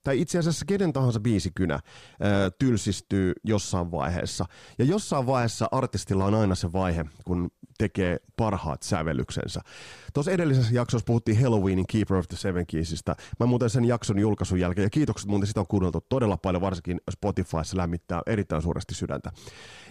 tai 0.03 0.21
itse 0.21 0.39
asiassa 0.39 0.65
kenen 0.65 0.93
tahansa 0.93 1.19
biisikynä 1.19 1.73
äh, 1.73 1.81
tylsistyy 2.59 3.33
jossain 3.43 3.91
vaiheessa. 3.91 4.45
Ja 4.79 4.85
jossain 4.85 5.25
vaiheessa 5.25 5.67
artistilla 5.71 6.25
on 6.25 6.35
aina 6.35 6.55
se 6.55 6.71
vaihe, 6.73 7.05
kun 7.25 7.51
tekee 7.77 8.17
parhaat 8.37 8.83
sävellyksensä. 8.83 9.61
Tuossa 10.13 10.31
edellisessä 10.31 10.73
jaksossa 10.73 11.05
puhuttiin 11.05 11.41
Halloweenin 11.41 11.85
Keeper 11.87 12.17
of 12.17 12.27
the 12.27 12.37
Seven 12.37 12.65
Keysistä. 12.67 13.15
Mä 13.39 13.45
muuten 13.45 13.69
sen 13.69 13.85
jakson 13.85 14.19
julkaisun 14.19 14.59
jälkeen, 14.59 14.85
ja 14.85 14.89
kiitokset 14.89 15.29
muuten 15.29 15.47
sitä 15.47 15.59
on 15.59 15.67
kuunneltu 15.67 16.05
todella 16.09 16.37
paljon, 16.37 16.61
varsinkin 16.61 17.01
Spotifyssa 17.11 17.77
lämmittää 17.77 18.21
erittäin 18.25 18.61
suuresti 18.61 18.95
sydäntä. 18.95 19.31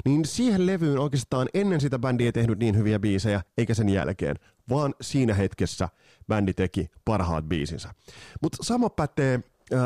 Niin 0.05 0.25
siihen 0.25 0.67
levyyn 0.67 0.99
oikeastaan 0.99 1.49
ennen 1.55 1.81
sitä 1.81 1.99
bändi 1.99 2.25
ei 2.25 2.33
tehnyt 2.33 2.59
niin 2.59 2.77
hyviä 2.77 2.99
biisejä, 2.99 3.43
eikä 3.59 3.75
sen 3.75 3.89
jälkeen, 3.89 4.37
vaan 4.69 4.95
siinä 5.01 5.35
hetkessä 5.35 5.89
bändi 6.29 6.55
teki 6.55 6.91
parhaat 7.05 7.45
biisinsä. 7.45 7.95
Mutta 8.43 8.59
sama 8.63 8.91
pätee 8.91 9.41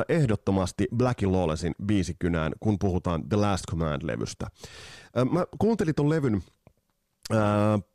ehdottomasti 0.08 0.88
Blackie 0.96 1.28
Lawlessin 1.28 1.74
biisikynään, 1.86 2.52
kun 2.60 2.78
puhutaan 2.78 3.28
The 3.28 3.36
Last 3.36 3.64
Command-levystä. 3.70 4.46
Mä 5.30 5.44
kuuntelin 5.58 5.94
ton 5.94 6.10
levyn 6.10 6.42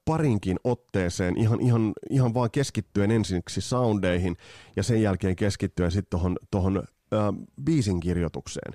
parinkin 0.05 0.59
otteeseen 0.63 1.37
ihan, 1.37 1.61
ihan, 1.61 1.93
ihan 2.09 2.33
vaan 2.33 2.51
keskittyen 2.51 3.11
ensiksi 3.11 3.61
soundeihin 3.61 4.35
ja 4.75 4.83
sen 4.83 5.01
jälkeen 5.01 5.35
keskittyen 5.35 5.91
sitten 5.91 6.09
tohon, 6.09 6.37
tohon 6.51 6.77
äh, 6.77 7.19
biisin 7.63 7.99
kirjoitukseen. 7.99 8.73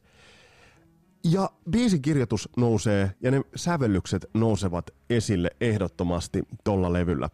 Ja 1.25 1.51
biisin 1.71 2.03
kirjoitus 2.03 2.49
nousee 2.57 3.11
ja 3.21 3.31
ne 3.31 3.41
sävellykset 3.57 4.27
nousevat 4.35 4.91
esille 5.11 5.51
ehdottomasti 5.61 6.43
tolla 6.65 6.93
levyllä. 6.93 7.29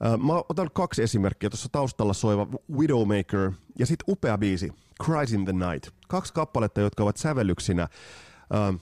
Mä 0.00 0.32
otan 0.48 0.70
kaksi 0.72 1.02
esimerkkiä. 1.02 1.50
Tuossa 1.50 1.68
taustalla 1.72 2.12
soiva 2.12 2.46
Widowmaker 2.72 3.52
ja 3.78 3.86
sitten 3.86 4.04
upea 4.12 4.38
biisi 4.38 4.72
Cries 5.02 5.32
in 5.32 5.44
the 5.44 5.52
Night. 5.52 5.94
Kaksi 6.08 6.32
kappaletta, 6.32 6.80
jotka 6.80 7.02
ovat 7.02 7.16
sävellyksinä 7.16 7.82
äh, 7.82 8.80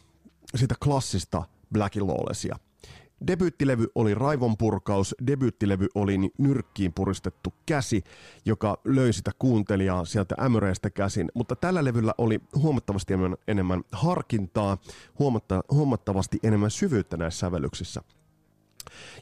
sitä 0.55 0.75
klassista 0.85 1.43
Black 1.73 1.97
Lawlessia. 1.97 2.57
Debyyttilevy 3.27 3.87
oli 3.95 4.15
raivonpurkaus, 4.15 5.15
debyyttilevy 5.27 5.89
oli 5.95 6.19
nyrkkiin 6.39 6.93
puristettu 6.93 7.55
käsi, 7.67 8.05
joka 8.45 8.81
löi 8.85 9.13
sitä 9.13 9.31
kuuntelijaa 9.39 10.05
sieltä 10.05 10.35
ämyreistä 10.45 10.91
käsin, 10.91 11.29
mutta 11.35 11.57
tällä 11.57 11.85
levyllä 11.85 12.15
oli 12.19 12.41
huomattavasti 12.55 13.13
enemmän, 13.13 13.37
enemmän 13.49 13.83
harkintaa, 13.93 14.79
huomatta, 15.19 15.65
huomattavasti 15.71 16.39
enemmän 16.43 16.71
syvyyttä 16.71 17.17
näissä 17.17 17.39
sävellyksissä. 17.39 18.03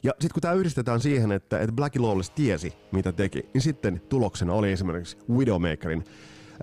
Ja 0.03 0.11
sitten 0.11 0.33
kun 0.33 0.41
tämä 0.41 0.53
yhdistetään 0.53 1.01
siihen, 1.01 1.31
että, 1.31 1.59
että 1.59 1.75
Black 1.75 1.95
Lawless 1.99 2.29
tiesi, 2.29 2.73
mitä 2.91 3.11
teki, 3.11 3.45
niin 3.53 3.61
sitten 3.61 4.01
tuloksena 4.09 4.53
oli 4.53 4.71
esimerkiksi 4.71 5.17
Widowmakerin 5.29 6.03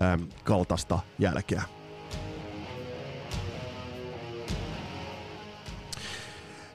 ähm, 0.01 0.23
kaltaista 0.43 0.99
jälkeä. 1.19 1.63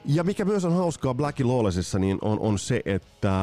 Ja 0.05 0.23
mikä 0.23 0.45
myös 0.45 0.65
on 0.65 0.73
hauskaa 0.73 1.13
Black 1.13 1.39
Lawlessissa, 1.39 1.99
niin 1.99 2.17
on, 2.21 2.39
on 2.39 2.59
se, 2.59 2.81
että 2.85 3.33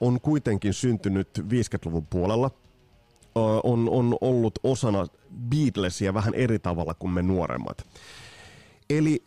on 0.00 0.20
kuitenkin 0.20 0.74
syntynyt 0.74 1.28
50-luvun 1.38 2.06
puolella. 2.06 2.50
On, 3.64 3.88
on 3.90 4.16
ollut 4.20 4.58
osana 4.62 5.06
Beatlesia 5.48 6.14
vähän 6.14 6.34
eri 6.34 6.58
tavalla 6.58 6.94
kuin 6.94 7.10
me 7.10 7.22
nuoremmat. 7.22 7.86
Eli 8.90 9.24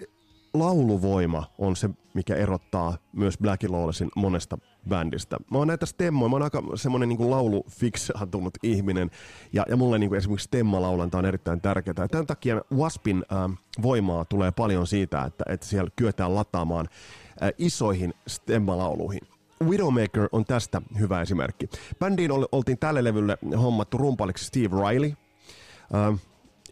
lauluvoima 0.59 1.43
on 1.57 1.75
se, 1.75 1.89
mikä 2.13 2.35
erottaa 2.35 2.97
myös 3.13 3.38
Black 3.38 3.63
Lawlessin 3.69 4.09
monesta 4.15 4.57
bändistä. 4.89 5.38
Mä 5.51 5.57
oon 5.57 5.67
näitä 5.67 5.85
stemmoja, 5.85 6.29
mä 6.29 6.35
oon 6.35 6.43
aika 6.43 6.63
semmonen 6.75 7.09
niin 7.09 7.31
laulufiksaantunut 7.31 8.53
ihminen, 8.63 9.12
ja, 9.53 9.65
ja 9.69 9.77
mulle 9.77 10.00
niin 10.00 10.09
kuin 10.09 10.17
esimerkiksi 10.17 10.45
stemmalaulanta 10.45 11.17
on 11.17 11.25
erittäin 11.25 11.62
tärkeää. 11.62 11.93
Ja 11.97 12.07
tämän 12.07 12.27
takia 12.27 12.62
Waspin 12.74 13.25
äh, 13.33 13.57
voimaa 13.81 14.25
tulee 14.25 14.51
paljon 14.51 14.88
siitä, 14.88 15.24
että, 15.24 15.43
että 15.50 15.65
siellä 15.65 15.91
kyetään 15.95 16.35
lataamaan 16.35 16.88
äh, 17.43 17.50
isoihin 17.57 18.13
stemmalauluihin. 18.27 19.21
Widowmaker 19.63 20.29
on 20.31 20.45
tästä 20.45 20.81
hyvä 21.00 21.21
esimerkki. 21.21 21.69
Bändiin 22.00 22.31
oltiin 22.51 22.77
tälle 22.77 23.03
levylle 23.03 23.38
hommattu 23.57 23.97
rumpaliksi 23.97 24.45
Steve 24.45 24.89
Riley. 24.89 25.13
Äh, 25.95 26.19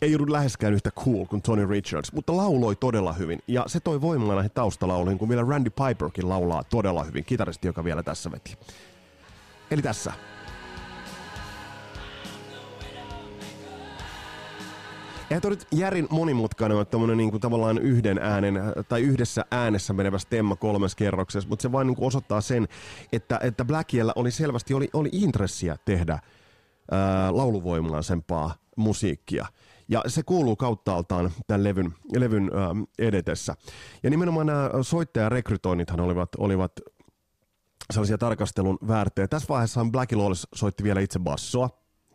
ei 0.03 0.15
ollut 0.15 0.29
läheskään 0.29 0.73
yhtä 0.73 0.91
cool 0.91 1.25
kuin 1.25 1.41
Tony 1.41 1.65
Richards, 1.65 2.13
mutta 2.13 2.37
lauloi 2.37 2.75
todella 2.75 3.13
hyvin. 3.13 3.39
Ja 3.47 3.63
se 3.67 3.79
toi 3.79 4.01
voimalla 4.01 4.35
näihin 4.35 4.51
taustalauluihin, 4.51 5.19
kun 5.19 5.29
vielä 5.29 5.45
Randy 5.47 5.69
Piperkin 5.69 6.29
laulaa 6.29 6.63
todella 6.63 7.03
hyvin, 7.03 7.25
kitaristi, 7.25 7.67
joka 7.67 7.83
vielä 7.83 8.03
tässä 8.03 8.31
veti. 8.31 8.57
Eli 9.71 9.81
tässä. 9.81 10.13
Eihän 15.29 15.41
toi 15.41 15.51
nyt 15.51 15.67
järin 15.71 16.07
monimutkainen, 16.09 16.81
että 16.81 16.91
tämmönen 16.91 17.17
niinku 17.17 17.39
tavallaan 17.39 17.77
yhden 17.77 18.17
äänen 18.17 18.59
tai 18.89 19.01
yhdessä 19.01 19.45
äänessä 19.51 19.93
menevä 19.93 20.17
stemma 20.17 20.55
kolmes 20.55 20.95
kerroksessa, 20.95 21.49
mutta 21.49 21.61
se 21.61 21.71
vain 21.71 21.87
niinku 21.87 22.05
osoittaa 22.05 22.41
sen, 22.41 22.67
että, 23.13 23.39
että 23.43 23.65
Blackiellä 23.65 24.13
oli 24.15 24.31
selvästi 24.31 24.73
oli, 24.73 24.89
oli 24.93 25.09
intressiä 25.11 25.77
tehdä 25.85 26.19
ää, 26.91 27.37
lauluvoimaisempaa 27.37 28.55
musiikkia. 28.75 29.45
Ja 29.87 30.03
se 30.07 30.23
kuuluu 30.23 30.55
kauttaaltaan 30.55 31.31
tämän 31.47 31.63
levyn, 31.63 31.93
levyn 32.15 32.51
ää, 32.53 32.69
edetessä. 32.99 33.55
Ja 34.03 34.09
nimenomaan 34.09 34.47
nämä 34.47 34.69
soittajarekrytoinnithan 34.81 35.99
olivat, 35.99 36.29
olivat 36.37 36.71
sellaisia 37.91 38.17
tarkastelun 38.17 38.77
väärtejä. 38.87 39.27
Tässä 39.27 39.47
vaiheessa 39.49 39.85
Black 39.91 40.11
Lawless 40.11 40.47
soitti 40.55 40.83
vielä 40.83 40.99
itse 40.99 41.19
bassoa. 41.19 41.69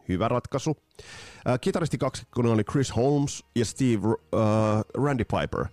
Hyvä 0.08 0.28
ratkaisu. 0.28 0.76
Äh, 1.48 1.60
kitaristi 1.60 1.98
kaksikkona 1.98 2.50
oli 2.50 2.64
Chris 2.64 2.96
Holmes 2.96 3.44
ja 3.54 3.64
Steve 3.64 4.08
äh, 4.08 4.84
Randy 4.94 5.24
Piper. 5.24 5.66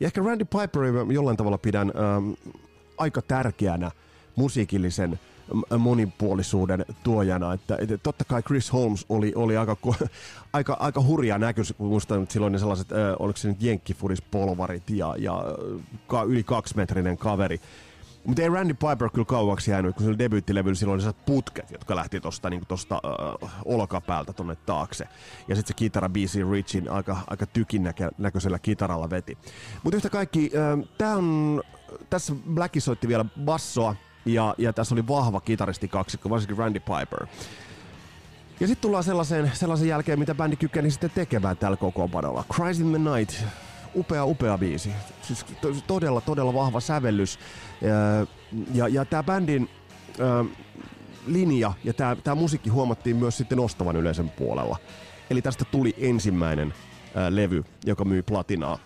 Ja 0.00 0.06
ehkä 0.06 0.20
Randy 0.20 0.44
Piper 0.44 0.82
jollain 1.12 1.36
tavalla 1.36 1.58
pidän 1.58 1.88
äh, 1.88 2.36
aika 2.98 3.22
tärkeänä 3.22 3.90
musiikillisen 4.36 5.20
monipuolisuuden 5.78 6.84
tuojana. 7.02 7.52
Että, 7.52 7.76
että 7.80 7.98
totta 7.98 8.24
kai 8.24 8.42
Chris 8.42 8.72
Holmes 8.72 9.06
oli, 9.08 9.32
oli 9.34 9.56
aika, 9.56 9.76
aika, 10.52 10.76
aika 10.80 11.02
hurja 11.02 11.38
näköis, 11.38 11.74
kun 11.78 11.86
muistan, 11.86 12.26
silloin 12.30 12.52
ne 12.52 12.58
sellaiset, 12.58 12.92
äh, 12.92 12.98
oliko 13.18 13.36
se 13.36 13.48
nyt 13.48 13.62
jenkkifurispolvarit 13.62 14.90
ja, 14.90 15.14
ja 15.18 15.44
ka, 16.06 16.22
yli 16.22 16.42
kaksimetrinen 16.42 17.18
kaveri. 17.18 17.60
Mutta 18.24 18.42
ei 18.42 18.48
Randy 18.48 18.74
Piper 18.74 19.10
kyllä 19.10 19.24
kauaksi 19.24 19.70
jäänyt, 19.70 19.96
kun 19.96 20.08
oli 20.08 20.18
debyyttilevyllä, 20.18 20.74
silloin 20.74 21.04
oli 21.04 21.12
putket, 21.26 21.70
jotka 21.70 21.96
lähti 21.96 22.20
tuosta 22.20 22.50
niin 22.50 22.66
tosta, 22.68 22.94
äh, 22.94 23.50
olkapäältä 23.64 24.32
tonne 24.32 24.56
taakse. 24.56 25.08
Ja 25.48 25.56
sitten 25.56 25.68
se 25.68 25.74
kitara 25.74 26.08
BC 26.08 26.50
Richin 26.50 26.90
aika, 26.90 27.16
aika 27.26 27.46
tykin 27.46 27.82
näkö, 27.82 28.10
näköisellä 28.18 28.58
kitaralla 28.58 29.10
veti. 29.10 29.38
Mutta 29.82 29.96
yhtä 29.96 30.10
kaikki, 30.10 30.50
äh, 30.54 30.88
tää 30.98 31.16
on, 31.16 31.62
tässä 32.10 32.34
Blacki 32.54 32.80
soitti 32.80 33.08
vielä 33.08 33.24
bassoa, 33.44 33.94
ja, 34.26 34.54
ja 34.58 34.72
tässä 34.72 34.94
oli 34.94 35.08
vahva 35.08 35.40
kitaristi 35.40 35.88
kaksikko, 35.88 36.30
varsinkin 36.30 36.58
Randy 36.58 36.80
Piper. 36.80 37.26
Ja 38.60 38.66
sitten 38.66 38.82
tullaan 38.82 39.04
sellaisen, 39.04 39.50
sellaisen 39.54 39.88
jälkeen, 39.88 40.18
mitä 40.18 40.34
bändi 40.34 40.56
kykeni 40.56 40.90
sitten 40.90 41.10
tekemään 41.10 41.56
tällä 41.56 41.76
kokoonpanolla. 41.76 42.44
Cries 42.52 42.80
in 42.80 42.90
the 42.90 43.16
Night, 43.16 43.44
upea, 43.94 44.24
upea 44.24 44.58
biisi. 44.58 44.92
Siis 45.22 45.46
todella, 45.86 46.20
todella 46.20 46.54
vahva 46.54 46.80
sävellys. 46.80 47.38
Ja, 47.80 48.26
ja, 48.74 48.88
ja 48.88 49.04
tämä 49.04 49.22
bändin 49.22 49.68
äh, 50.20 50.46
linja 51.26 51.72
ja 51.84 51.92
tämä 52.24 52.34
musiikki 52.34 52.70
huomattiin 52.70 53.16
myös 53.16 53.36
sitten 53.36 53.60
ostavan 53.60 53.96
yleisön 53.96 54.30
puolella. 54.30 54.76
Eli 55.30 55.42
tästä 55.42 55.64
tuli 55.64 55.94
ensimmäinen 55.98 56.74
äh, 57.16 57.28
levy, 57.28 57.64
joka 57.86 58.04
myi 58.04 58.22
platinaa. 58.22 58.78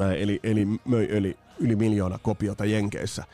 Äh, 0.00 0.10
eli, 0.10 0.40
eli 0.42 0.66
möi 0.84 1.04
yli, 1.04 1.38
yli 1.58 1.76
miljoona 1.76 2.18
kopiota 2.18 2.64
Jenkeissä. 2.64 3.24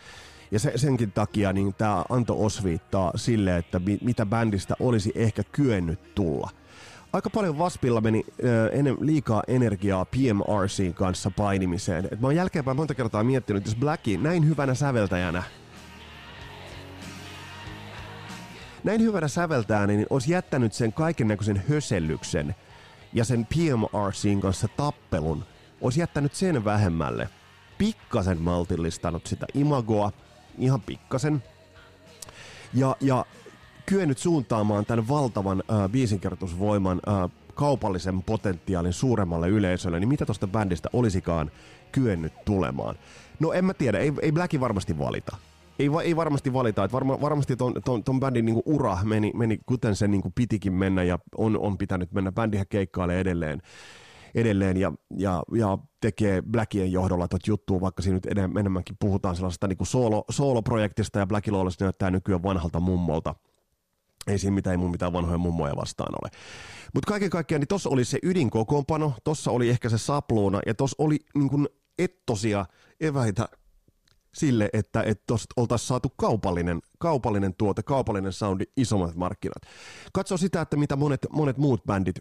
Ja 0.50 0.58
se, 0.58 0.72
senkin 0.76 1.12
takia 1.12 1.52
niin 1.52 1.74
tämä 1.74 2.04
antoi 2.08 2.36
osviittaa 2.40 3.12
sille, 3.16 3.56
että 3.56 3.78
mi, 3.78 3.98
mitä 4.02 4.26
bändistä 4.26 4.74
olisi 4.80 5.12
ehkä 5.14 5.42
kyennyt 5.52 6.14
tulla. 6.14 6.50
Aika 7.12 7.30
paljon 7.30 7.58
Vaspilla 7.58 8.00
meni 8.00 8.24
äh, 8.28 8.78
enem, 8.78 8.96
liikaa 9.00 9.42
energiaa 9.48 10.04
PMRCin 10.04 10.94
kanssa 10.94 11.30
painimiseen. 11.30 12.08
Et 12.12 12.20
mä 12.20 12.26
oon 12.26 12.36
jälkeenpäin 12.36 12.76
monta 12.76 12.94
kertaa 12.94 13.24
miettinyt, 13.24 13.66
jos 13.66 13.76
Blacki 13.76 14.16
näin 14.16 14.48
hyvänä 14.48 14.74
säveltäjänä 14.74 15.42
näin 18.86 19.02
hyvänä 19.02 19.28
säveltäjänä, 19.28 19.86
niin 19.86 20.06
olisi 20.10 20.32
jättänyt 20.32 20.72
sen 20.72 20.92
kaiken 20.92 21.28
näköisen 21.28 21.62
hösellyksen 21.68 22.54
ja 23.12 23.24
sen 23.24 23.46
PMRCin 23.46 24.40
kanssa 24.40 24.68
tappelun 24.68 25.44
olisi 25.80 26.00
jättänyt 26.00 26.34
sen 26.34 26.64
vähemmälle, 26.64 27.28
pikkasen 27.78 28.42
maltillistanut 28.42 29.26
sitä 29.26 29.46
imagoa, 29.54 30.12
ihan 30.58 30.80
pikkasen, 30.80 31.42
ja, 32.75 32.96
ja 33.00 33.26
kyennyt 33.86 34.18
suuntaamaan 34.18 34.86
tämän 34.86 35.08
valtavan 35.08 35.62
äh, 35.70 35.90
biisinkertoisvoiman 35.90 37.00
äh, 37.08 37.30
kaupallisen 37.54 38.22
potentiaalin 38.22 38.92
suuremmalle 38.92 39.48
yleisölle, 39.48 40.00
niin 40.00 40.08
mitä 40.08 40.26
tuosta 40.26 40.46
bändistä 40.46 40.88
olisikaan 40.92 41.50
kyennyt 41.92 42.32
tulemaan? 42.44 42.94
No 43.40 43.52
en 43.52 43.64
mä 43.64 43.75
tiedä, 43.75 43.98
ei, 43.98 44.12
ei 44.22 44.32
Blacki 44.32 44.60
varmasti 44.60 44.98
valita. 44.98 45.36
Ei, 45.78 45.90
ei 46.04 46.16
varmasti 46.16 46.52
valita, 46.52 46.84
että 46.84 46.92
varma, 46.92 47.20
varmasti 47.20 47.56
ton, 47.56 47.75
ton, 47.84 48.04
ton 48.04 48.20
bändin 48.20 48.44
niinku 48.44 48.62
ura 48.66 48.98
meni, 49.04 49.32
meni 49.34 49.58
kuten 49.66 49.96
se 49.96 50.08
niinku 50.08 50.32
pitikin 50.34 50.72
mennä 50.72 51.02
ja 51.02 51.18
on, 51.36 51.58
on 51.58 51.78
pitänyt 51.78 52.12
mennä. 52.12 52.32
Bändihän 52.32 52.66
keikkailee 52.68 53.20
edelleen 53.20 53.62
edelleen 54.35 54.76
ja, 54.76 54.92
ja, 55.16 55.42
ja 55.54 55.78
tekee 56.00 56.42
Blackien 56.42 56.92
johdolla 56.92 57.28
tot 57.28 57.47
juttua, 57.47 57.80
vaikka 57.80 58.02
siinä 58.02 58.14
nyt 58.14 58.26
enemmänkin 58.59 58.97
puhutaan 59.00 59.37
sellaisesta 59.37 59.68
niin 59.68 59.87
solo, 59.87 60.25
solo-projektista 60.30 61.18
ja 61.18 61.26
Black 61.26 61.49
Lawless 61.49 61.80
näyttää 61.80 62.11
nykyään 62.11 62.42
vanhalta 62.42 62.80
mummolta. 62.80 63.35
Ei 64.26 64.38
siinä 64.38 64.54
mitään, 64.54 64.73
ei 64.73 64.78
mun 64.78 64.90
mitään 64.90 65.12
vanhoja 65.12 65.38
mummoja 65.38 65.76
vastaan 65.76 66.14
ole. 66.23 66.30
Mutta 66.95 67.09
kaiken 67.09 67.30
kaikkiaan, 67.30 67.61
niin 67.61 67.68
tossa 67.68 67.90
oli 67.90 68.04
se 68.04 68.18
ydinkokoonpano, 68.23 69.12
tossa 69.25 69.50
oli 69.50 69.68
ehkä 69.68 69.88
se 69.88 69.99
sapluuna 69.99 70.61
ja 70.66 70.75
tossa 70.75 70.97
oli 70.99 71.18
niin 71.35 71.49
kuin 71.49 71.68
ettosia 71.99 72.66
eväitä 73.00 73.49
sille, 74.35 74.71
että 74.73 75.04
tuosta 75.26 75.54
oltaisiin 75.56 75.88
saatu 75.88 76.09
kaupallinen, 76.16 76.80
kaupallinen 76.98 77.54
tuote, 77.54 77.82
kaupallinen 77.82 78.32
soundi, 78.32 78.64
isommat 78.76 79.14
markkinat. 79.14 79.62
Katso 80.12 80.36
sitä, 80.36 80.60
että 80.60 80.76
mitä 80.76 80.96
monet, 80.96 81.26
monet 81.32 81.58
muut 81.58 81.84
bändit 81.86 82.16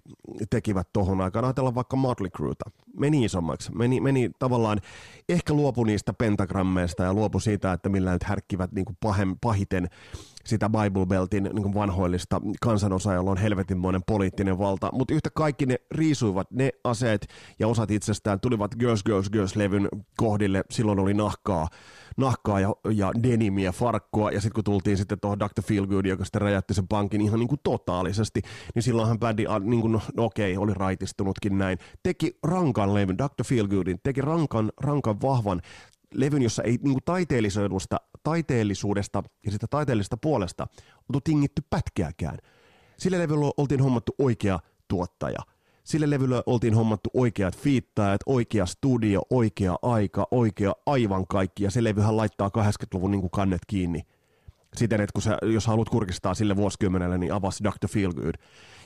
tekivät 0.50 0.88
tuohon 0.94 1.22
aikaan. 1.22 1.46
Ajatellaan 1.46 1.75
vaikka 1.75 1.96
Motley 1.96 2.29
Crueta. 2.29 2.65
Meni 3.00 3.25
isommaksi. 3.25 3.72
Meni, 3.75 4.01
meni 4.01 4.32
tavallaan, 4.39 4.82
ehkä 5.29 5.53
luopu 5.53 5.84
niistä 5.84 6.13
pentagrammeista 6.13 7.03
ja 7.03 7.13
luopu 7.13 7.39
siitä, 7.39 7.74
että 7.74 7.89
millä 7.89 8.13
nyt 8.13 8.24
härkkivät 8.24 8.72
niin 8.72 8.86
kuin 8.86 8.98
pahem, 9.00 9.36
pahiten 9.41 9.89
sitä 10.46 10.70
Bible 10.70 11.05
Beltin 11.05 11.50
niin 11.53 11.74
vanhoillista 11.74 12.41
kansanosaa, 12.62 13.13
jolla 13.13 13.32
on 13.32 13.38
helvetinmoinen 13.38 14.01
poliittinen 14.08 14.60
valta, 14.60 14.89
mutta 14.91 15.13
yhtä 15.13 15.29
kaikki 15.29 15.65
ne 15.65 15.75
riisuivat 15.91 16.51
ne 16.51 16.72
aseet 16.84 17.27
ja 17.60 17.67
osat 17.67 17.91
itsestään 17.91 18.39
tulivat 18.39 18.75
Girls, 18.79 19.03
Girls, 19.03 19.29
Girls-levyn 19.29 19.88
kohdille, 20.17 20.63
silloin 20.72 21.00
oli 21.00 21.13
nahkaa, 21.13 21.67
nahkaa 22.17 22.60
ja, 22.60 22.75
ja 22.93 23.12
denimiä, 23.24 23.72
farkkua, 23.72 24.31
ja 24.31 24.41
sitten 24.41 24.53
kun 24.53 24.63
tultiin 24.63 24.98
sitten 24.98 25.19
tuohon 25.19 25.39
Dr. 25.39 25.62
Feelgood, 25.62 26.05
joka 26.05 26.25
sitten 26.25 26.41
räjäytti 26.41 26.74
sen 26.74 26.88
pankin 26.88 27.22
ihan 27.22 27.39
niin 27.39 27.48
kuin 27.48 27.60
totaalisesti, 27.63 28.41
niin 28.75 28.84
silloinhan 28.84 29.19
bändi, 29.19 29.45
niin 29.63 29.81
kuin, 29.81 29.91
no, 29.91 30.01
no 30.17 30.25
okei, 30.25 30.57
oli 30.57 30.74
raitistunutkin 30.74 31.57
näin, 31.57 31.77
teki 32.03 32.38
rankan 32.43 32.93
levyn, 32.93 33.17
Dr. 33.17 33.43
Feelgoodin, 33.45 34.00
teki 34.03 34.22
rankan, 34.22 34.72
rankan 34.81 35.22
vahvan 35.22 35.62
levyn, 36.13 36.41
jossa 36.41 36.63
ei 36.63 36.79
niin 36.81 36.98
taiteellisuudesta, 37.05 37.98
taiteellisuudesta 38.24 39.24
ja 39.45 39.51
sitä 39.51 39.67
taiteellisesta 39.69 40.17
puolesta 40.17 40.67
oltu 41.10 41.22
tingitty 41.22 41.62
pätkiäkään. 41.69 42.38
Sille 42.98 43.19
levyllä 43.19 43.51
oltiin 43.57 43.81
hommattu 43.81 44.15
oikea 44.19 44.60
tuottaja. 44.88 45.39
Sille 45.86 46.10
levyllä 46.10 46.44
oltiin 46.46 46.74
hommattu 46.74 47.10
oikeat 47.13 47.58
fiittajat, 47.58 48.22
oikea 48.25 48.65
studio, 48.65 49.22
oikea 49.30 49.75
aika, 49.82 50.27
oikea 50.32 50.74
aivan 50.86 51.27
kaikki. 51.27 51.63
Ja 51.63 51.72
se 51.72 51.84
levyhän 51.84 52.18
laittaa 52.18 52.51
80-luvun 52.58 53.12
niin 53.12 53.30
kannet 53.30 53.62
kiinni. 53.68 54.01
Siten, 54.75 55.01
että 55.01 55.13
kun 55.13 55.22
sä, 55.22 55.38
jos 55.42 55.68
haluat 55.68 55.89
kurkistaa 55.89 56.34
sille 56.34 56.56
vuosikymmenelle, 56.56 57.18
niin 57.18 57.34
avasi 57.34 57.63
Dr. 57.63 57.88
Feelgood. 57.88 58.36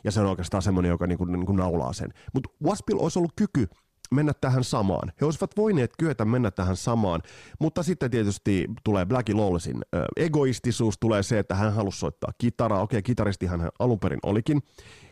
Ja 0.04 0.12
se 0.12 0.20
on 0.20 0.26
oikeastaan 0.26 0.64
semmoinen, 0.64 0.90
joka 0.90 1.08
niin 1.08 1.18
kuin, 1.18 1.32
niin 1.32 1.46
kuin 1.46 1.56
naulaa 1.56 1.94
sen. 1.94 2.14
Mutta 2.34 2.50
Waspil 2.64 2.98
olisi 3.00 3.20
ollut 3.20 3.34
kyky 3.36 3.68
mennä 4.12 4.34
tähän 4.42 4.64
samaan. 4.64 5.12
He 5.22 5.26
olisivat 5.26 5.58
voineet 5.58 5.92
kyetä 5.98 6.26
mennä 6.26 6.52
tähän 6.52 6.76
samaan, 6.76 7.22
mutta 7.60 7.84
sitten 7.84 8.12
tietysti 8.12 8.68
tulee 8.84 9.06
Blackie 9.06 9.36
Lawlessin 9.36 9.78
ö, 9.96 10.06
egoistisuus, 10.18 10.98
tulee 11.00 11.24
se, 11.24 11.40
että 11.40 11.56
hän 11.56 11.74
halusi 11.74 12.00
soittaa 12.00 12.32
kitaraa. 12.38 12.82
Okei, 12.82 13.02
kitaristi 13.02 13.46
hän 13.46 13.70
alun 13.80 14.00
perin 14.00 14.20
olikin, 14.24 14.62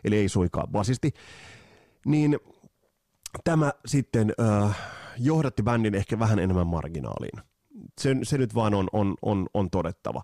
eli 0.04 0.16
ei 0.16 0.30
suikaan 0.30 0.68
basisti. 0.72 1.12
Niin 2.08 2.40
tämä 3.44 3.74
sitten 3.86 4.34
ö, 4.40 4.70
johdatti 5.20 5.64
bändin 5.64 5.96
ehkä 5.96 6.20
vähän 6.20 6.40
enemmän 6.40 6.68
marginaaliin. 6.68 7.42
Se, 8.00 8.16
se 8.24 8.38
nyt 8.38 8.56
vaan 8.56 8.74
on, 8.74 8.88
on, 8.94 9.16
on, 9.22 9.48
on 9.54 9.70
todettava. 9.70 10.22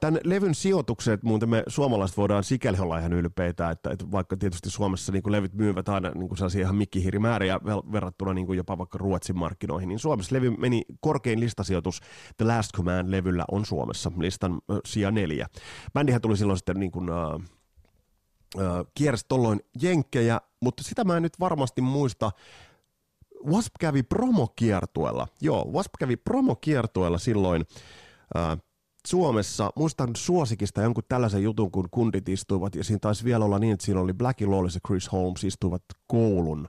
Tämän 0.00 0.20
levyn 0.24 0.54
sijoitukset, 0.54 1.22
muuten 1.22 1.48
me 1.48 1.62
suomalaiset 1.66 2.16
voidaan 2.16 2.44
sikäli 2.44 2.78
olla 2.78 2.98
ihan 2.98 3.12
ylpeitä, 3.12 3.70
että, 3.70 3.90
että 3.90 4.10
vaikka 4.10 4.36
tietysti 4.36 4.70
Suomessa 4.70 5.12
niin 5.12 5.22
levyt 5.26 5.54
myyvät 5.54 5.88
aina 5.88 6.10
niin 6.10 6.36
sellaisia 6.36 6.60
ihan 6.60 6.76
mikkihiirimääriä 6.76 7.60
verrattuna 7.92 8.34
niin 8.34 8.56
jopa 8.56 8.78
vaikka 8.78 8.98
Ruotsin 8.98 9.38
markkinoihin, 9.38 9.88
niin 9.88 9.98
Suomessa 9.98 10.36
levy 10.36 10.50
meni 10.50 10.82
korkein 11.00 11.40
listasijoitus 11.40 12.00
The 12.36 12.44
Last 12.44 12.70
Command-levyllä 12.76 13.44
on 13.50 13.64
Suomessa, 13.64 14.12
listan 14.18 14.52
äh, 14.52 14.78
sija 14.84 15.10
neljä. 15.10 15.46
Bändihän 15.92 16.20
tuli 16.20 16.36
silloin 16.36 16.56
sitten 16.56 16.80
niin 16.80 16.92
kuin, 16.92 17.08
äh, 17.10 17.16
äh, 17.16 17.59
kiersi 18.94 19.24
tolloin 19.28 19.60
jenkkejä, 19.82 20.40
mutta 20.60 20.82
sitä 20.82 21.04
mä 21.04 21.16
en 21.16 21.22
nyt 21.22 21.40
varmasti 21.40 21.80
muista, 21.80 22.30
Wasp 23.46 23.72
kävi 23.80 24.02
promokiertueella. 24.02 25.28
Joo, 25.40 25.70
Wasp 25.72 25.90
kävi 25.98 26.16
promokiertueella 26.16 27.18
silloin 27.18 27.64
äh, 28.36 28.58
Suomessa, 29.06 29.70
muistan 29.76 30.10
suosikista 30.16 30.82
jonkun 30.82 31.04
tällaisen 31.08 31.42
jutun, 31.42 31.70
kun 31.70 31.88
kundit 31.90 32.28
istuivat, 32.28 32.74
ja 32.74 32.84
siinä 32.84 32.98
taisi 32.98 33.24
vielä 33.24 33.44
olla 33.44 33.58
niin, 33.58 33.72
että 33.72 33.86
siinä 33.86 34.00
oli 34.00 34.12
Blackie 34.12 34.46
Lawless 34.46 34.74
ja 34.74 34.80
Chris 34.86 35.12
Holmes 35.12 35.44
istuivat 35.44 35.82
koulun 36.06 36.68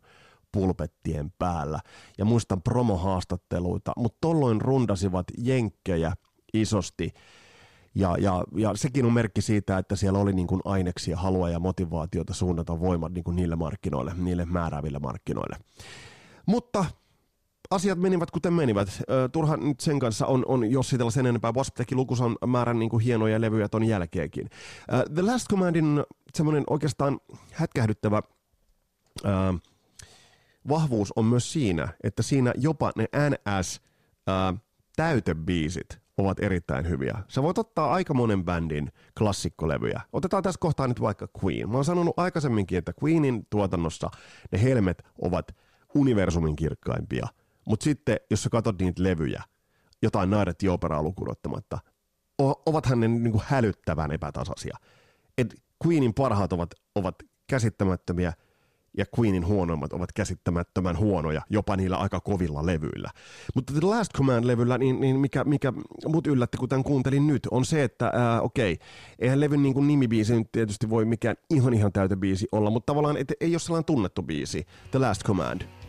pulpettien 0.51 1.33
päällä. 1.39 1.79
Ja 2.17 2.25
muistan 2.25 2.61
promohaastatteluita, 2.61 3.91
mutta 3.97 4.17
tolloin 4.21 4.61
rundasivat 4.61 5.25
jenkkejä 5.37 6.13
isosti. 6.53 7.13
Ja, 7.95 8.15
ja, 8.19 8.43
ja 8.55 8.71
sekin 8.75 9.05
on 9.05 9.13
merkki 9.13 9.41
siitä, 9.41 9.77
että 9.77 9.95
siellä 9.95 10.19
oli 10.19 10.33
niin 10.33 10.47
kuin 10.47 10.61
aineksia, 10.65 11.17
halua 11.17 11.49
ja 11.49 11.59
motivaatiota 11.59 12.33
suunnata 12.33 12.79
voimat 12.79 13.13
niin 13.13 13.23
kuin 13.23 13.35
niille 13.35 13.55
markkinoille, 13.55 14.13
niille 14.17 14.45
määrääville 14.45 14.99
markkinoille. 14.99 15.57
Mutta 16.45 16.85
asiat 17.71 17.99
menivät 17.99 18.31
kuten 18.31 18.53
menivät. 18.53 19.01
Turha 19.31 19.57
nyt 19.57 19.79
sen 19.79 19.99
kanssa 19.99 20.25
on, 20.25 20.45
on 20.47 20.71
jossitella 20.71 21.11
sen 21.11 21.25
enempää. 21.25 21.53
Wasp 21.53 21.75
teki 21.75 21.95
lukusan 21.95 22.37
määrän 22.47 22.79
niin 22.79 22.89
kuin 22.89 23.03
hienoja 23.03 23.41
levyjä 23.41 23.69
ton 23.69 23.83
jälkeenkin. 23.83 24.49
The 25.13 25.21
Last 25.21 25.49
Commandin 25.49 26.03
semmoinen 26.33 26.63
oikeastaan 26.69 27.19
hätkähdyttävä 27.51 28.21
uh, 29.25 29.59
vahvuus 30.69 31.13
on 31.15 31.25
myös 31.25 31.53
siinä, 31.53 31.87
että 32.03 32.23
siinä 32.23 32.53
jopa 32.57 32.91
ne 32.95 33.07
NS 33.29 33.81
uh, 34.53 34.59
täytebiisit 34.95 36.01
ovat 36.17 36.39
erittäin 36.39 36.89
hyviä. 36.89 37.17
Sä 37.27 37.43
voit 37.43 37.57
ottaa 37.57 37.93
aika 37.93 38.13
monen 38.13 38.45
bändin 38.45 38.91
klassikkolevyjä. 39.17 40.01
Otetaan 40.13 40.43
tässä 40.43 40.59
kohtaa 40.59 40.87
nyt 40.87 41.01
vaikka 41.01 41.27
Queen. 41.43 41.69
Mä 41.69 41.75
oon 41.75 41.85
sanonut 41.85 42.19
aikaisemminkin, 42.19 42.77
että 42.77 42.93
Queenin 43.03 43.47
tuotannossa 43.49 44.09
ne 44.51 44.61
helmet 44.61 45.03
ovat 45.21 45.45
universumin 45.95 46.55
kirkkaimpia– 46.55 47.27
mutta 47.65 47.83
sitten, 47.83 48.17
jos 48.31 48.43
sä 48.43 48.49
katsot 48.49 48.79
niitä 48.79 49.03
levyjä, 49.03 49.43
jotain 50.01 50.29
nairet 50.29 50.57
operaa 50.69 51.03
lukuun 51.03 51.31
ottamatta, 51.31 51.79
ovathan 52.65 52.99
ne 52.99 53.07
niin 53.07 53.31
kuin 53.31 53.43
hälyttävän 53.47 54.11
epätasaisia. 54.11 54.77
Et 55.37 55.55
Queenin 55.85 56.13
parhaat 56.13 56.53
ovat, 56.53 56.69
ovat 56.95 57.15
käsittämättömiä 57.47 58.33
ja 58.97 59.05
Queenin 59.19 59.45
huonoimmat 59.45 59.93
ovat 59.93 60.11
käsittämättömän 60.11 60.97
huonoja, 60.97 61.41
jopa 61.49 61.75
niillä 61.75 61.97
aika 61.97 62.19
kovilla 62.19 62.65
levyillä. 62.65 63.09
Mutta 63.55 63.73
The 63.73 63.87
Last 63.87 64.13
Command-levyllä, 64.13 64.77
niin, 64.77 65.01
niin 65.01 65.19
mikä, 65.19 65.43
mikä 65.43 65.73
mut 66.07 66.27
yllätti, 66.27 66.57
kun 66.57 66.69
tämän 66.69 66.83
kuuntelin 66.83 67.27
nyt, 67.27 67.47
on 67.51 67.65
se, 67.65 67.83
että 67.83 68.11
ää, 68.13 68.41
okei, 68.41 68.77
eihän 69.19 69.39
levyn 69.39 69.63
niin 69.63 69.73
kuin 69.73 69.87
nimibiisi 69.87 70.35
nyt 70.35 70.51
tietysti 70.51 70.89
voi 70.89 71.05
mikään 71.05 71.35
ihan 71.49 71.73
ihan 71.73 71.91
täytebiisi 71.91 72.47
olla, 72.51 72.69
mutta 72.69 72.85
tavallaan 72.85 73.17
et, 73.17 73.33
ei 73.39 73.53
ole 73.53 73.59
sellainen 73.59 73.85
tunnettu 73.85 74.23
biisi, 74.23 74.65
The 74.91 74.99
Last 74.99 75.23
Command– 75.23 75.61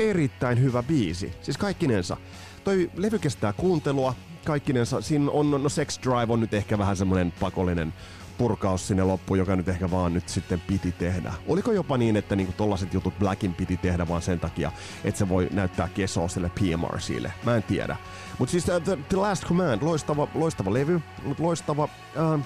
erittäin 0.00 0.62
hyvä 0.62 0.82
biisi. 0.82 1.32
Siis 1.42 1.58
kaikkinensa. 1.58 2.16
Toi 2.64 2.90
levy 2.96 3.18
kestää 3.18 3.52
kuuntelua, 3.52 4.14
kaikkinensa. 4.44 5.00
Siinä 5.00 5.30
on, 5.30 5.50
no 5.50 5.68
Sex 5.68 5.98
Drive 6.02 6.32
on 6.32 6.40
nyt 6.40 6.54
ehkä 6.54 6.78
vähän 6.78 6.96
semmoinen 6.96 7.32
pakollinen 7.40 7.92
purkaus 8.40 8.88
sinne 8.88 9.04
loppuun, 9.04 9.38
joka 9.38 9.56
nyt 9.56 9.68
ehkä 9.68 9.90
vaan 9.90 10.14
nyt 10.14 10.28
sitten 10.28 10.60
piti 10.60 10.92
tehdä. 10.92 11.32
Oliko 11.48 11.72
jopa 11.72 11.96
niin, 11.96 12.16
että 12.16 12.36
niinku 12.36 12.52
tollaset 12.56 12.94
jutut 12.94 13.18
Blackin 13.18 13.54
piti 13.54 13.76
tehdä 13.76 14.08
vaan 14.08 14.22
sen 14.22 14.40
takia, 14.40 14.72
että 15.04 15.18
se 15.18 15.28
voi 15.28 15.48
näyttää 15.52 15.88
kesoa 15.88 16.28
sille 16.28 16.50
PMRCille? 16.50 17.32
Mä 17.44 17.56
en 17.56 17.62
tiedä. 17.62 17.96
Mutta 18.38 18.50
siis 18.50 18.68
uh, 18.68 18.82
the, 18.82 18.98
the, 19.08 19.16
Last 19.16 19.44
Command, 19.44 19.82
loistava, 19.82 20.28
loistava 20.34 20.72
levy, 20.72 21.00
loistava 21.38 21.84
uh, 21.84 22.34
uh, 22.34 22.40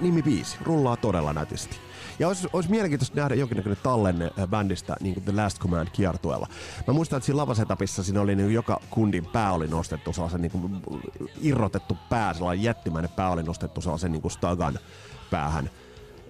nimibiisi, 0.00 0.56
rullaa 0.62 0.96
todella 0.96 1.32
nätisti. 1.32 1.85
Ja 2.18 2.28
olisi, 2.28 2.48
olisi 2.52 2.70
mielenkiintoista 2.70 3.16
nähdä 3.16 3.34
jonkinnäköinen 3.34 3.82
tallenne 3.82 4.30
äh, 4.38 4.48
bändistä 4.48 4.96
niin 5.00 5.14
kuin 5.14 5.24
The 5.24 5.32
Last 5.32 5.58
Command 5.58 5.88
kiertueella. 5.92 6.46
Mä 6.86 6.94
muistan, 6.94 7.16
että 7.16 7.26
siinä 7.26 7.36
lavasetapissa 7.36 8.02
siinä 8.02 8.20
oli 8.20 8.36
niin 8.36 8.54
joka 8.54 8.80
kundin 8.90 9.26
pää 9.26 9.52
oli 9.52 9.68
nostettu 9.68 10.12
sellaisen 10.12 10.42
niin 10.42 10.52
kuin 10.52 10.82
irrotettu 11.40 11.98
pää, 12.08 12.34
sellainen 12.34 12.64
jättimäinen 12.64 13.10
pää 13.16 13.30
oli 13.30 13.42
nostettu 13.42 13.80
sellaisen 13.80 14.12
niin 14.12 14.22
kuin 14.22 14.32
stagan 14.32 14.78
päähän. 15.30 15.70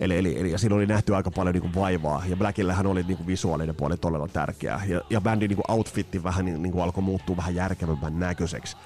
Eli, 0.01 0.19
eli, 0.19 0.41
eli 0.41 0.53
ja 0.53 0.59
siinä 0.59 0.75
oli 0.75 0.87
nähty 0.87 1.15
aika 1.15 1.31
paljon 1.31 1.55
niin 1.55 1.75
vaivaa, 1.75 2.23
ja 2.27 2.37
Blackillähän 2.37 2.87
oli 2.87 3.03
niin 3.03 3.17
kuin 3.17 3.27
visuaalinen 3.27 3.77
puoli 3.77 3.97
todella 3.97 4.29
tärkeä. 4.29 4.81
Ja, 4.87 5.01
ja 5.11 5.21
bändin 5.21 5.49
niin 5.49 5.59
outfitti 5.69 6.25
vähän 6.25 6.45
niin, 6.45 6.63
niin 6.63 6.73
kuin 6.73 6.85
alkoi 6.85 7.03
muuttua 7.03 7.37
vähän 7.37 7.55
järkevämmän 7.55 8.19
näköiseksi. 8.19 8.77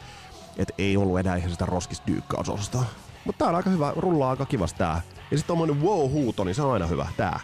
Että 0.56 0.74
ei 0.78 0.96
ollut 0.96 1.18
enää 1.18 1.36
ihan 1.36 1.50
sitä 1.50 1.66
roskisdyykkaososta. 1.66 2.78
Mutta 3.24 3.38
tää 3.38 3.48
on 3.48 3.54
aika 3.54 3.70
hyvä, 3.70 3.92
rullaa 3.96 4.30
aika 4.30 4.46
kivas 4.46 4.74
tää. 4.74 5.00
Ja 5.30 5.36
sitten 5.36 5.48
tommonen 5.48 5.82
wow-huuto, 5.82 6.44
niin 6.44 6.54
se 6.54 6.62
on 6.62 6.72
aina 6.72 6.86
hyvä, 6.86 7.06
tää. 7.16 7.40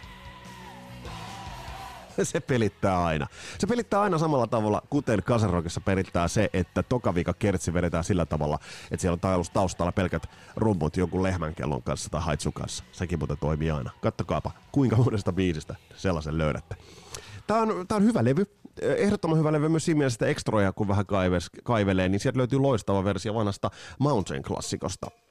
se 2.23 2.39
pelittää 2.39 3.03
aina. 3.03 3.27
Se 3.59 3.67
pelittää 3.67 4.01
aina 4.01 4.17
samalla 4.17 4.47
tavalla, 4.47 4.81
kuten 4.89 5.23
Kaserokissa 5.23 5.81
pelittää 5.81 6.27
se, 6.27 6.49
että 6.53 6.83
tokavika 6.83 7.33
kertsi 7.33 7.73
vedetään 7.73 8.03
sillä 8.03 8.25
tavalla, 8.25 8.59
että 8.91 9.01
siellä 9.01 9.37
on 9.37 9.45
taustalla 9.53 9.91
pelkät 9.91 10.29
rummut 10.55 10.97
jonkun 10.97 11.23
lehmän 11.23 11.55
kellon 11.55 11.83
kanssa 11.83 12.09
tai 12.09 12.21
haitsun 12.21 12.53
kanssa. 12.53 12.83
Sekin 12.91 13.19
muuten 13.19 13.37
toimii 13.37 13.71
aina. 13.71 13.91
Kattokaapa, 14.01 14.51
kuinka 14.71 14.95
monesta 14.95 15.33
biisistä 15.33 15.75
sellaisen 15.95 16.37
löydätte. 16.37 16.75
Tämä 17.47 17.61
on, 17.61 17.87
tää 17.87 17.95
on 17.95 18.03
hyvä 18.03 18.23
levy. 18.23 18.45
Ehdottoman 18.81 19.37
hyvä 19.37 19.51
levy 19.51 19.69
myös 19.69 19.85
siinä 19.85 19.97
mielessä, 19.97 20.15
että 20.15 20.25
ekstroja 20.25 20.73
kun 20.73 20.87
vähän 20.87 21.05
kaives, 21.05 21.49
kaivelee, 21.63 22.09
niin 22.09 22.19
sieltä 22.19 22.37
löytyy 22.37 22.59
loistava 22.59 23.03
versio 23.03 23.33
vanhasta 23.33 23.71
Mountain-klassikosta 23.99 25.26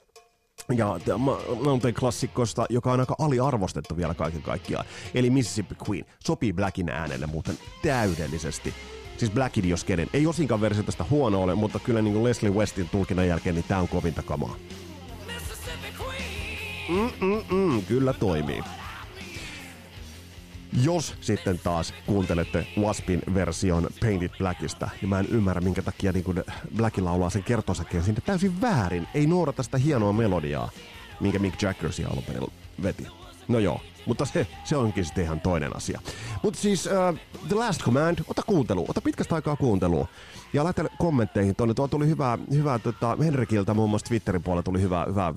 ja 0.77 1.19
Mountain 1.65 1.95
klassikosta, 1.95 2.67
joka 2.71 2.93
on 2.93 3.01
aika 3.01 3.15
aliarvostettu 3.19 3.97
vielä 3.97 4.15
kaiken 4.15 4.43
kaikkiaan. 4.43 4.87
Eli 5.15 5.31
Mississippi 5.31 5.75
Queen. 5.89 6.05
Sopii 6.25 6.53
Blackin 6.53 6.89
äänelle 6.89 7.27
muuten 7.27 7.59
täydellisesti. 7.83 8.75
Siis 9.17 9.31
Black 9.31 9.59
Idios 9.59 9.85
kenen. 9.85 10.09
Ei 10.13 10.27
osinkaan 10.27 10.61
versio 10.61 10.83
tästä 10.83 11.05
huono 11.11 11.43
ole, 11.43 11.55
mutta 11.55 11.79
kyllä 11.79 12.03
niin 12.03 12.13
kuin 12.13 12.25
Leslie 12.25 12.51
Westin 12.51 12.89
tulkinnan 12.89 13.29
jälkeen 13.29 13.55
niin 13.55 13.65
tää 13.69 13.79
on 13.79 13.89
kovinta 13.89 14.23
kamaa. 14.23 14.57
Mm-mm-mm, 16.89 17.83
kyllä 17.89 18.13
toimii. 18.13 18.63
Jos 20.83 21.15
sitten 21.21 21.59
taas 21.59 21.95
kuuntelette 22.07 22.67
Waspin 22.81 23.23
version 23.35 23.89
Painted 24.01 24.31
Blackista, 24.39 24.89
niin 25.01 25.09
mä 25.09 25.21
en 25.21 25.27
ymmärrä, 25.31 25.61
minkä 25.61 25.83
takia 25.83 26.13
niin 26.13 26.25
kun 26.25 26.45
Black 26.77 26.99
laulaa 26.99 27.31
sen 27.31 27.43
kertosakkeen 27.43 28.05
sinne 28.05 28.21
täysin 28.21 28.61
väärin. 28.61 29.09
Ei 29.15 29.27
noudata 29.27 29.63
sitä 29.63 29.79
hienoa 29.79 30.13
melodiaa, 30.13 30.71
minkä 31.21 31.39
Mick 31.39 31.63
Jagger 31.63 31.91
alun 32.11 32.25
perin 32.25 32.53
veti. 32.83 33.07
No 33.49 33.59
joo, 33.59 33.81
mutta 34.07 34.25
se, 34.25 34.47
se 34.65 34.77
onkin 34.77 35.05
sitten 35.05 35.25
ihan 35.25 35.41
toinen 35.41 35.77
asia. 35.77 36.01
Mutta 36.43 36.61
siis 36.61 36.87
uh, 36.87 37.19
The 37.49 37.57
Last 37.57 37.83
Command, 37.83 38.19
ota 38.29 38.43
kuuntelu, 38.43 38.85
ota 38.89 39.01
pitkästä 39.01 39.35
aikaa 39.35 39.57
kuuntelua. 39.57 40.07
Ja 40.53 40.65
laita 40.65 40.85
kommentteihin 40.99 41.57
tuonne. 41.57 41.75
Tuo 41.75 41.89
tuli 41.89 42.07
hyvää, 42.07 42.39
hyvää 42.51 42.79
tota, 42.79 43.17
Henrikiltä 43.25 43.75
muun 43.75 43.91
muassa 43.91 44.07
Twitterin 44.07 44.43
puolella 44.43 44.63
tuli 44.63 44.81
hyvää, 44.81 45.05
hyvää 45.05 45.35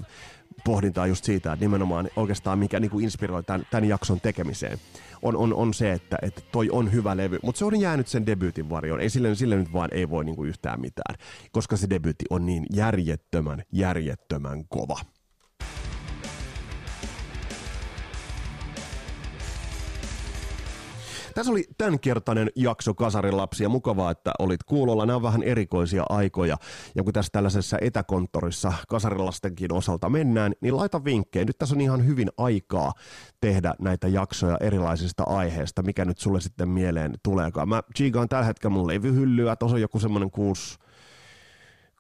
pohdintaa 0.66 1.08
just 1.08 1.26
siitä, 1.26 1.54
että 1.54 1.66
nimenomaan 1.66 2.10
oikeastaan 2.16 2.60
mikä 2.60 2.80
niin 2.80 2.92
kuin 2.92 3.04
inspiroi 3.04 3.44
tämän, 3.44 3.68
tämän 3.72 3.90
jakson 3.90 4.22
tekemiseen 4.22 4.80
on, 5.22 5.38
on, 5.38 5.54
on 5.54 5.74
se, 5.74 5.92
että, 5.92 6.18
että 6.22 6.42
toi 6.52 6.70
on 6.72 6.92
hyvä 6.92 7.18
levy, 7.18 7.40
mutta 7.44 7.60
se 7.60 7.66
on 7.66 7.80
jäänyt 7.80 8.08
sen 8.08 8.26
debyytin 8.26 8.70
varjoon. 8.70 9.02
Ei 9.02 9.10
sille, 9.10 9.36
sille 9.36 9.56
nyt 9.56 9.74
vaan 9.74 9.90
ei 9.92 10.10
voi 10.10 10.26
niinku 10.26 10.44
yhtään 10.44 10.82
mitään, 10.82 11.16
koska 11.52 11.78
se 11.78 11.90
debyytti 11.90 12.26
on 12.30 12.46
niin 12.46 12.66
järjettömän, 12.74 13.64
järjettömän 13.72 14.66
kova. 14.70 15.00
Tässä 21.40 21.52
oli 21.52 21.64
tämänkertainen 21.78 22.50
jakso 22.56 22.94
Kasarilapsi 22.94 23.64
ja 23.64 23.70
mukavaa, 23.70 24.12
että 24.12 24.32
olit 24.40 24.64
kuulolla. 24.64 25.06
Nämä 25.06 25.16
on 25.16 25.24
vähän 25.24 25.44
erikoisia 25.44 26.04
aikoja. 26.10 26.58
Ja 26.96 27.04
kun 27.04 27.14
tässä 27.14 27.30
tällaisessa 27.32 27.78
etäkonttorissa 27.82 28.74
kasarilastenkin 28.88 29.74
osalta 29.74 30.10
mennään, 30.10 30.54
niin 30.62 30.78
laita 30.78 31.04
vinkkejä. 31.04 31.46
Nyt 31.46 31.58
tässä 31.58 31.76
on 31.76 31.82
ihan 31.82 32.06
hyvin 32.06 32.30
aikaa 32.38 32.94
tehdä 33.42 33.74
näitä 33.80 34.08
jaksoja 34.08 34.58
erilaisista 34.62 35.24
aiheista, 35.24 35.84
mikä 35.84 36.06
nyt 36.06 36.18
sulle 36.18 36.42
sitten 36.42 36.70
mieleen 36.70 37.14
tuleekaan. 37.24 37.70
Mä 37.70 37.84
chigaan 37.98 38.30
tällä 38.30 38.46
hetkellä 38.46 38.74
mun 38.74 38.88
levyhyllyä, 38.88 39.56
tuossa 39.56 39.76
on 39.76 39.82
joku 39.82 40.00
semmoinen 40.00 40.32
kuusi, 40.32 40.78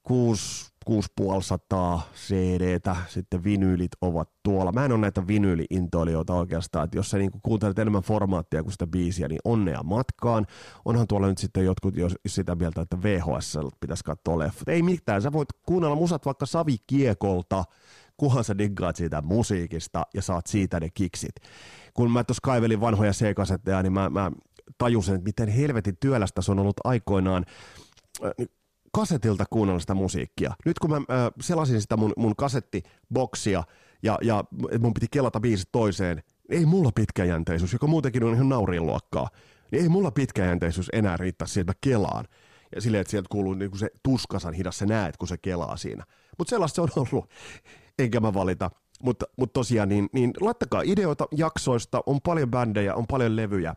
kuusi 0.04 0.71
6500 0.89 2.02
CD-tä, 2.15 2.95
sitten 3.08 3.43
vinyylit 3.43 3.91
ovat 4.02 4.30
tuolla. 4.43 4.71
Mä 4.71 4.86
en 4.86 4.91
ole 4.91 4.99
näitä 4.99 5.28
vinyyli-intoilijoita 5.28 6.34
oikeastaan, 6.34 6.86
että 6.86 6.97
jos 6.97 7.10
sä 7.10 7.17
niinku 7.17 7.39
kuuntelet 7.43 7.80
enemmän 7.80 8.02
formaattia 8.02 8.63
kuin 8.63 8.71
sitä 8.71 8.88
biisiä, 8.88 9.28
niin 9.28 9.39
onnea 9.45 9.84
matkaan. 9.84 10.45
Onhan 10.86 11.08
tuolla 11.08 11.28
nyt 11.28 11.38
sitten 11.38 11.65
jotkut 11.65 11.97
jos 11.97 12.15
sitä 12.28 12.56
mieltä, 12.56 12.82
että 12.82 13.04
VHS 13.04 13.58
pitäisi 13.80 14.04
katsoa 14.04 14.39
leffat. 14.39 14.69
Ei 14.69 14.82
mitään, 14.82 15.21
sä 15.21 15.32
voit 15.32 15.49
kuunnella 15.65 15.95
musat 15.95 16.25
vaikka 16.25 16.45
savikiekolta, 16.45 17.63
kunhan 18.17 18.43
sä 18.43 18.58
diggaat 18.58 18.95
siitä 18.95 19.21
musiikista 19.21 20.04
ja 20.13 20.21
saat 20.21 20.47
siitä 20.47 20.80
ne 20.80 20.89
kiksit. 20.93 21.36
Kun 21.93 22.12
mä 22.12 22.23
tuossa 22.23 22.41
kaivelin 22.43 22.82
vanhoja 22.82 23.12
C-kasetteja, 23.12 23.84
niin 23.84 23.93
mä, 23.93 24.10
mä 24.10 24.32
tajusin, 24.78 25.15
että 25.15 25.25
miten 25.25 25.49
helvetin 25.49 25.97
työlästä 25.99 26.41
se 26.41 26.52
on 26.52 26.60
ollut 26.60 26.80
aikoinaan 26.84 27.45
kasetilta 28.91 29.45
kuunnella 29.49 29.80
sitä 29.80 29.93
musiikkia. 29.93 30.54
Nyt 30.65 30.80
kun 30.80 30.89
mä 30.89 30.95
äh, 30.95 31.04
selasin 31.41 31.82
sitä 31.82 31.97
mun, 31.97 32.13
mun 32.17 32.36
kasettiboksia 32.36 33.63
ja, 34.04 34.17
ja 34.21 34.43
mun 34.80 34.93
piti 34.93 35.08
kelata 35.12 35.39
biisit 35.39 35.69
toiseen, 35.71 36.23
ei 36.49 36.65
mulla 36.65 36.91
pitkäjänteisyys, 36.95 37.73
joka 37.73 37.88
muutenkin 37.88 38.23
on 38.23 38.34
ihan 38.34 38.49
naurin 38.49 38.86
luokkaa, 38.86 39.30
niin 39.71 39.84
ei 39.84 39.89
mulla 39.89 40.12
pitkäjänteisyys 40.12 40.89
enää 40.93 41.17
riittää 41.17 41.47
sieltä 41.47 41.73
kelaan. 41.82 42.25
Ja 42.75 42.82
silleen, 42.82 43.02
että 43.02 43.12
sieltä 43.12 43.28
kuuluu 43.32 43.54
niin 43.54 43.71
kuin 43.71 43.80
se 43.80 43.89
tuskasan 44.04 44.54
hidas, 44.54 44.78
sä 44.78 44.86
näet, 44.86 45.17
kun 45.17 45.28
se 45.28 45.38
kelaa 45.38 45.78
siinä. 45.78 46.04
Mutta 46.38 46.49
sellaista 46.49 46.75
se 46.75 46.82
on 46.82 47.08
ollut, 47.12 47.30
enkä 47.99 48.19
mä 48.19 48.34
valita. 48.34 48.71
Mutta, 49.04 49.25
mutta 49.38 49.54
tosiaan, 49.54 49.89
niin, 49.89 50.10
niin 50.13 50.34
laittakaa 50.41 50.82
ideoita 50.86 51.28
jaksoista, 51.36 52.04
on 52.06 52.21
paljon 52.21 52.52
bändejä, 52.52 52.95
on 52.95 53.08
paljon 53.08 53.36
levyjä 53.36 53.73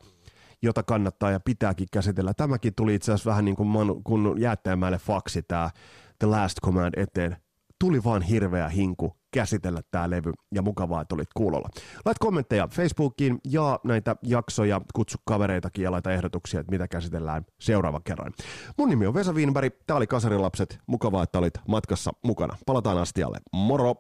jota 0.62 0.82
kannattaa 0.82 1.30
ja 1.30 1.40
pitääkin 1.40 1.86
käsitellä. 1.92 2.34
Tämäkin 2.34 2.74
tuli 2.74 2.94
itse 2.94 3.12
asiassa 3.12 3.30
vähän 3.30 3.44
niin 3.44 3.56
kuin 3.56 3.66
Manu, 3.66 4.00
kun 4.04 4.36
Jäätteenmäelle 4.38 4.98
faksi 4.98 5.42
tämä 5.42 5.70
The 6.18 6.26
Last 6.26 6.58
Command 6.64 6.94
eteen. 6.96 7.36
Tuli 7.78 8.04
vaan 8.04 8.22
hirveä 8.22 8.68
hinku 8.68 9.16
käsitellä 9.32 9.80
tämä 9.90 10.10
levy 10.10 10.32
ja 10.54 10.62
mukavaa, 10.62 11.00
että 11.00 11.14
olit 11.14 11.28
kuulolla. 11.36 11.68
Lait 12.04 12.18
kommentteja 12.18 12.68
Facebookiin 12.68 13.38
ja 13.44 13.80
näitä 13.84 14.16
jaksoja, 14.22 14.80
kutsu 14.94 15.18
kavereitakin 15.24 15.82
ja 15.82 15.90
laita 15.90 16.12
ehdotuksia, 16.12 16.60
että 16.60 16.70
mitä 16.70 16.88
käsitellään 16.88 17.44
seuraavan 17.60 18.02
kerran. 18.02 18.32
Mun 18.78 18.88
nimi 18.88 19.06
on 19.06 19.14
Vesa 19.14 19.32
Wienberg, 19.32 19.74
tää 19.86 19.96
oli 19.96 20.06
Kasarilapset, 20.06 20.78
mukavaa, 20.86 21.22
että 21.22 21.38
olit 21.38 21.54
matkassa 21.68 22.10
mukana. 22.24 22.56
Palataan 22.66 22.98
astialle, 22.98 23.38
moro! 23.52 23.94